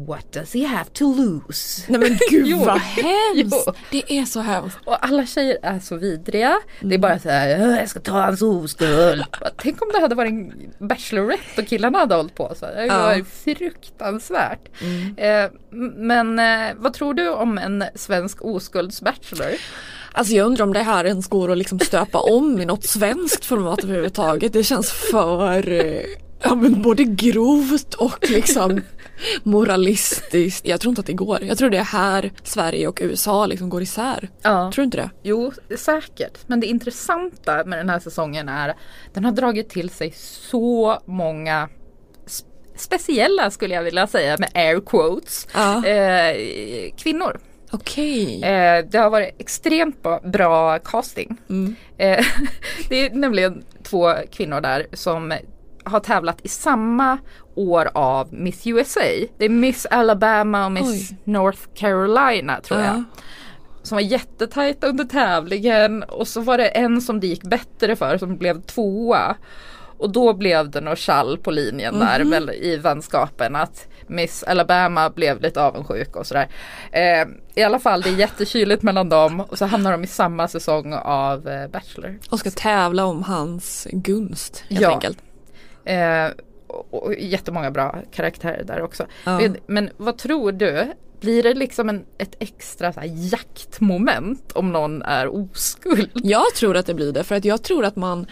What 0.07 0.33
does 0.33 0.53
he 0.53 0.65
have 0.67 0.89
to 0.93 1.13
lose? 1.15 1.83
Nej 1.87 1.99
men 1.99 2.17
gud 2.29 2.47
Jo. 2.47 2.57
vad 2.65 2.79
hemskt! 2.79 3.63
Jo. 3.67 3.73
Det 3.91 4.13
är 4.19 4.25
så 4.25 4.39
hemskt. 4.39 4.77
Och 4.85 5.05
alla 5.05 5.25
tjejer 5.25 5.57
är 5.61 5.79
så 5.79 5.95
vidriga. 5.95 6.55
Det 6.81 6.95
är 6.95 6.99
bara 6.99 7.19
så 7.19 7.29
här, 7.29 7.57
"Åh, 7.67 7.77
jag 7.79 7.89
ska 7.89 7.99
ta 7.99 8.11
hans 8.21 8.41
oskuld. 8.41 9.23
Tänk 9.57 9.81
om 9.81 9.89
det 9.93 9.99
hade 9.99 10.15
varit 10.15 10.31
en 10.31 10.87
Bachelorette 10.87 11.61
och 11.61 11.67
killarna 11.67 11.97
hade 11.99 12.15
hållit 12.15 12.35
på 12.35 12.53
så. 12.55 12.65
Det 12.65 12.85
Ja. 12.85 12.97
var 13.01 13.23
fruktansvärt. 13.55 14.69
Eh, 15.17 15.43
m- 15.71 15.93
men 15.97 16.39
eh, 16.39 16.73
vad 16.75 16.93
tror 16.93 17.13
du 17.13 17.29
om 17.29 17.57
en 17.57 17.83
svensk 17.95 18.41
oskulds-bachelor? 18.41 19.55
Alltså 20.15 20.33
jag 20.33 20.45
undrar 20.45 20.63
om 20.65 20.73
det 20.73 20.83
här 20.83 21.05
ens 21.05 21.27
går 21.27 21.51
att 21.51 21.57
liksom 21.57 21.79
stöpa 21.79 22.19
om 22.19 22.61
i 22.61 22.65
något 22.65 22.83
svenskt 22.83 23.45
format 23.45 23.83
överhuvudtaget. 23.83 24.53
Det 24.53 24.63
känns 24.63 24.91
för, 24.91 25.67
ja 26.43 26.55
men 26.55 26.81
både 26.81 27.03
grovt 27.03 27.93
och 27.93 28.29
liksom 28.29 28.81
moralistiskt. 29.43 30.67
Jag 30.67 30.81
tror 30.81 30.89
inte 30.89 30.99
att 30.99 31.05
det 31.07 31.13
går. 31.13 31.43
Jag 31.43 31.57
tror 31.57 31.69
det 31.69 31.77
är 31.77 31.83
här 31.83 32.31
Sverige 32.43 32.87
och 32.87 32.99
USA 33.01 33.45
liksom 33.45 33.69
går 33.69 33.81
isär. 33.81 34.29
Ja. 34.41 34.71
Tror 34.73 34.81
du 34.81 34.85
inte 34.85 34.97
det? 34.97 35.09
Jo, 35.23 35.51
säkert. 35.77 36.37
Men 36.47 36.59
det 36.59 36.67
intressanta 36.67 37.63
med 37.65 37.79
den 37.79 37.89
här 37.89 37.99
säsongen 37.99 38.49
är 38.49 38.73
den 39.13 39.25
har 39.25 39.31
dragit 39.31 39.69
till 39.69 39.89
sig 39.89 40.13
så 40.51 40.99
många 41.05 41.69
sp- 42.27 42.45
speciella 42.77 43.51
skulle 43.51 43.75
jag 43.75 43.83
vilja 43.83 44.07
säga 44.07 44.37
med 44.39 44.49
air 44.53 44.79
quotes 44.85 45.47
eh, 45.85 46.35
kvinnor. 46.97 47.39
Okej. 47.75 48.43
Eh, 48.43 48.85
det 48.85 48.97
har 48.97 49.09
varit 49.09 49.35
extremt 49.37 50.05
bra, 50.23 50.79
casting. 50.79 51.37
Eh, 51.97 52.25
det 52.89 52.95
är 52.95 53.09
nämligen 53.09 53.63
två 53.83 54.13
kvinnor 54.31 54.61
där 54.61 54.87
som 54.93 55.33
har 55.83 55.99
tävlat 55.99 56.41
i 56.43 56.47
samma 56.47 57.17
år 57.55 57.89
av 57.93 58.33
Miss 58.33 58.67
USA. 58.67 59.01
Det 59.37 59.45
är 59.45 59.49
Miss 59.49 59.85
Alabama 59.85 60.65
och 60.65 60.71
Miss 60.71 61.11
Oj. 61.11 61.17
North 61.23 61.61
Carolina 61.75 62.61
tror 62.61 62.79
jag. 62.79 62.95
Ja. 62.95 63.03
Som 63.83 63.95
var 63.95 64.01
jättetajt 64.01 64.83
under 64.83 65.03
tävlingen 65.03 66.03
och 66.03 66.27
så 66.27 66.41
var 66.41 66.57
det 66.57 66.67
en 66.67 67.01
som 67.01 67.19
det 67.19 67.27
gick 67.27 67.43
bättre 67.43 67.95
för 67.95 68.17
som 68.17 68.37
blev 68.37 68.61
tvåa. 68.61 69.35
Och 69.97 70.09
då 70.09 70.33
blev 70.33 70.69
det 70.69 70.81
nog 70.81 70.97
tjall 70.97 71.37
på 71.37 71.51
linjen 71.51 71.99
där 71.99 72.19
Mhm. 72.19 72.29
väl, 72.29 72.49
i 72.49 72.77
vänskapen 72.77 73.55
att 73.55 73.87
Miss 74.07 74.43
Alabama 74.43 75.09
blev 75.09 75.41
lite 75.41 75.61
avundsjuk 75.61 76.15
och 76.15 76.27
sådär. 76.27 76.47
Eh, 76.91 77.27
I 77.55 77.63
alla 77.63 77.79
fall 77.79 78.01
det 78.01 78.09
är 78.09 78.15
jättekyligt 78.17 78.83
mellan 78.83 79.09
dem 79.09 79.39
och 79.41 79.57
så 79.57 79.65
hamnar 79.65 79.91
de 79.91 80.03
i 80.03 80.07
samma 80.07 80.47
säsong 80.47 80.93
av 80.93 81.47
eh, 81.47 81.67
Bachelor. 81.67 82.19
Och 82.29 82.39
ska 82.39 82.51
tävla 82.51 83.05
om 83.05 83.23
hans 83.23 83.87
gunst 83.91 84.63
helt 84.69 84.81
Ja. 84.81 84.93
enkelt. 84.93 85.17
Eh, 85.85 86.27
och, 86.67 86.93
och 87.03 87.13
jättemånga 87.15 87.71
bra 87.71 87.95
karaktärer 88.11 88.63
där 88.63 88.81
också. 88.81 89.05
Ja. 89.23 89.37
Men, 89.39 89.57
men 89.67 89.89
vad 89.97 90.17
tror 90.17 90.51
du? 90.51 90.93
Blir 91.19 91.43
det 91.43 91.53
liksom 91.53 91.89
en, 91.89 92.05
ett 92.17 92.35
extra 92.39 92.93
så 92.93 93.01
jaktmoment 93.03 94.51
om 94.51 94.71
någon 94.71 95.01
är 95.01 95.27
oskuld? 95.35 96.09
Jag 96.13 96.45
tror 96.55 96.77
att 96.77 96.85
det 96.85 96.93
blir 96.93 97.11
det 97.11 97.23
för 97.23 97.35
att 97.35 97.45
jag 97.45 97.63
tror 97.63 97.85
att 97.85 97.95
man 97.95 98.27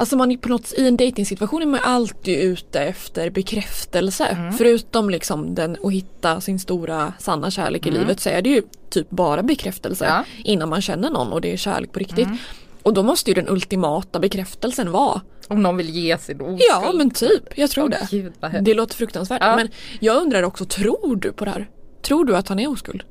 Alltså 0.00 0.16
man 0.16 0.30
är 0.30 0.36
på 0.36 0.48
något, 0.48 0.72
i 0.76 0.86
en 0.88 0.96
dejtingsituation 0.96 1.62
är 1.62 1.66
man 1.66 1.80
alltid 1.82 2.38
ute 2.38 2.80
efter 2.80 3.30
bekräftelse. 3.30 4.24
Mm. 4.26 4.52
Förutom 4.52 5.10
liksom 5.10 5.54
den 5.54 5.76
att 5.84 5.92
hitta 5.92 6.40
sin 6.40 6.58
stora 6.58 7.12
sanna 7.18 7.50
kärlek 7.50 7.86
i 7.86 7.88
Mm. 7.88 8.00
livet 8.00 8.20
så 8.20 8.28
är 8.28 8.42
det 8.42 8.50
ju 8.50 8.62
typ 8.90 9.10
bara 9.10 9.42
bekräftelse 9.42 10.04
Ja. 10.04 10.24
innan 10.44 10.68
man 10.68 10.82
känner 10.82 11.10
någon 11.10 11.32
och 11.32 11.40
det 11.40 11.52
är 11.52 11.56
kärlek 11.56 11.92
på 11.92 11.98
riktigt. 11.98 12.26
Mm. 12.26 12.36
Och 12.82 12.94
då 12.94 13.02
måste 13.02 13.30
ju 13.30 13.34
den 13.34 13.48
ultimata 13.48 14.18
bekräftelsen 14.20 14.90
vara 14.92 15.20
Om 15.48 15.62
någon 15.62 15.76
vill 15.76 15.90
ge 15.90 16.18
sin 16.18 16.40
oskuld? 16.40 16.60
Ja 16.70 16.92
men 16.94 17.10
typ, 17.10 17.58
jag 17.58 17.70
tror 17.70 17.84
Åh, 17.84 17.90
det. 17.90 18.08
Gud, 18.10 18.32
det 18.64 18.74
låter 18.74 18.94
fruktansvärt. 18.96 19.40
Ja. 19.44 19.56
Men 19.56 19.68
jag 20.00 20.22
undrar 20.22 20.42
också, 20.42 20.64
tror 20.64 21.16
du 21.16 21.32
på 21.32 21.44
det 21.44 21.50
här? 21.50 21.68
Tror 22.02 22.24
du 22.24 22.36
att 22.36 22.48
han 22.48 22.58
är 22.58 22.70
oskuld? 22.70 23.02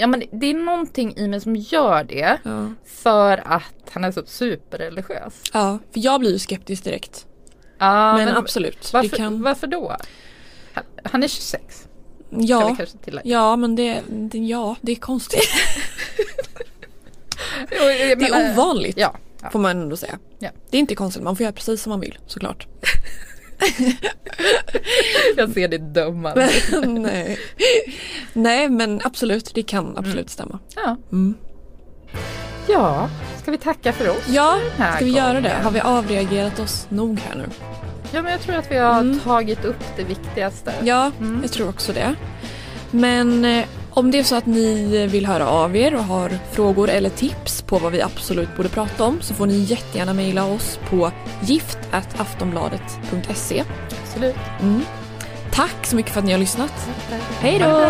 Ja 0.00 0.06
men 0.06 0.22
det 0.32 0.46
är 0.46 0.54
någonting 0.54 1.16
i 1.16 1.28
mig 1.28 1.40
som 1.40 1.56
gör 1.56 2.04
det. 2.04 2.38
För 2.84 3.42
att 3.48 3.90
han 3.90 4.04
är 4.04 4.12
så 4.12 4.22
superreligiös. 4.26 5.42
Ja, 5.52 5.78
för 5.92 6.00
jag 6.04 6.20
blir 6.20 6.32
ju 6.32 6.38
skeptisk 6.38 6.84
direkt. 6.84 7.26
Ja, 7.78 8.16
men, 8.16 8.28
absolut. 8.28 8.92
Varför, 8.92 9.16
kan... 9.16 9.42
varför 9.42 9.66
då? 9.66 9.96
Han, 10.72 10.84
han 11.04 11.22
är 11.22 11.28
26. 11.28 11.62
Ska 11.68 11.88
Ja, 12.32 12.76
ja 13.24 13.56
men 13.56 13.76
det, 13.76 14.02
det, 14.08 14.38
ja, 14.38 14.76
det 14.80 14.92
är 14.92 14.96
konstigt. 14.96 15.40
Det 17.68 18.12
är 18.12 18.52
ovanligt 18.52 18.96
Ja, 19.42 19.50
får 19.52 19.58
man 19.58 19.70
ändå 19.70 19.96
säga. 19.96 20.18
Ja. 20.38 20.50
Det 20.70 20.76
är 20.76 20.80
inte 20.80 20.94
konstigt, 20.94 21.22
man 21.22 21.36
får 21.36 21.44
göra 21.44 21.52
precis 21.52 21.82
som 21.82 21.90
man 21.90 22.00
vill 22.00 22.18
såklart. 22.26 22.66
Jag 25.36 25.50
ser 25.52 25.68
det 25.68 25.78
dömande. 25.78 26.50
Nej. 26.86 27.38
Nej 28.32 28.68
men 28.68 29.00
absolut, 29.04 29.50
det 29.54 29.62
kan 29.62 29.96
absolut 29.98 30.30
stämma. 30.30 30.58
Ja. 30.76 30.96
Mm. 31.12 31.34
ja, 32.68 33.08
ska 33.42 33.50
vi 33.50 33.58
tacka 33.58 33.92
för 33.92 34.08
oss? 34.10 34.24
Ja, 34.28 34.58
ska 34.96 35.04
vi 35.04 35.10
göra 35.10 35.32
det? 35.40 35.40
gången? 35.48 35.64
Har 35.64 35.70
vi 35.70 35.80
avreagerat 35.80 36.58
oss 36.58 36.86
nog 36.88 37.18
här 37.20 37.36
nu? 37.36 37.44
Ja 38.12 38.22
men 38.22 38.32
jag 38.32 38.40
tror 38.40 38.54
att 38.56 38.70
vi 38.70 38.76
har 38.78 39.00
Mm. 39.00 39.20
tagit 39.20 39.64
upp 39.64 39.84
det 39.96 40.04
viktigaste. 40.04 40.72
Ja, 40.82 41.10
jag 41.42 41.52
tror 41.52 41.68
också 41.68 41.92
det. 41.92 42.14
Men 42.90 43.44
eh, 43.44 43.64
om 44.00 44.10
det 44.10 44.18
är 44.18 44.22
så 44.22 44.36
att 44.36 44.46
ni 44.46 45.06
vill 45.06 45.26
höra 45.26 45.48
av 45.48 45.76
er 45.76 45.94
och 45.94 46.04
har 46.04 46.30
frågor 46.52 46.88
eller 46.88 47.10
tips 47.10 47.62
på 47.62 47.78
vad 47.78 47.92
vi 47.92 48.02
absolut 48.02 48.56
borde 48.56 48.68
prata 48.68 49.04
om 49.04 49.20
så 49.20 49.34
får 49.34 49.46
ni 49.46 49.58
jättegärna 49.58 50.14
mejla 50.14 50.44
oss 50.44 50.78
på 50.88 51.12
gift.aftonbladet.se. 51.42 53.64
Absolut. 54.02 54.36
Mm. 54.60 54.82
Tack 55.52 55.86
så 55.86 55.96
mycket 55.96 56.12
för 56.12 56.20
att 56.20 56.26
ni 56.26 56.32
har 56.32 56.38
lyssnat. 56.38 56.88
Hej 57.40 57.58
då! 57.58 57.86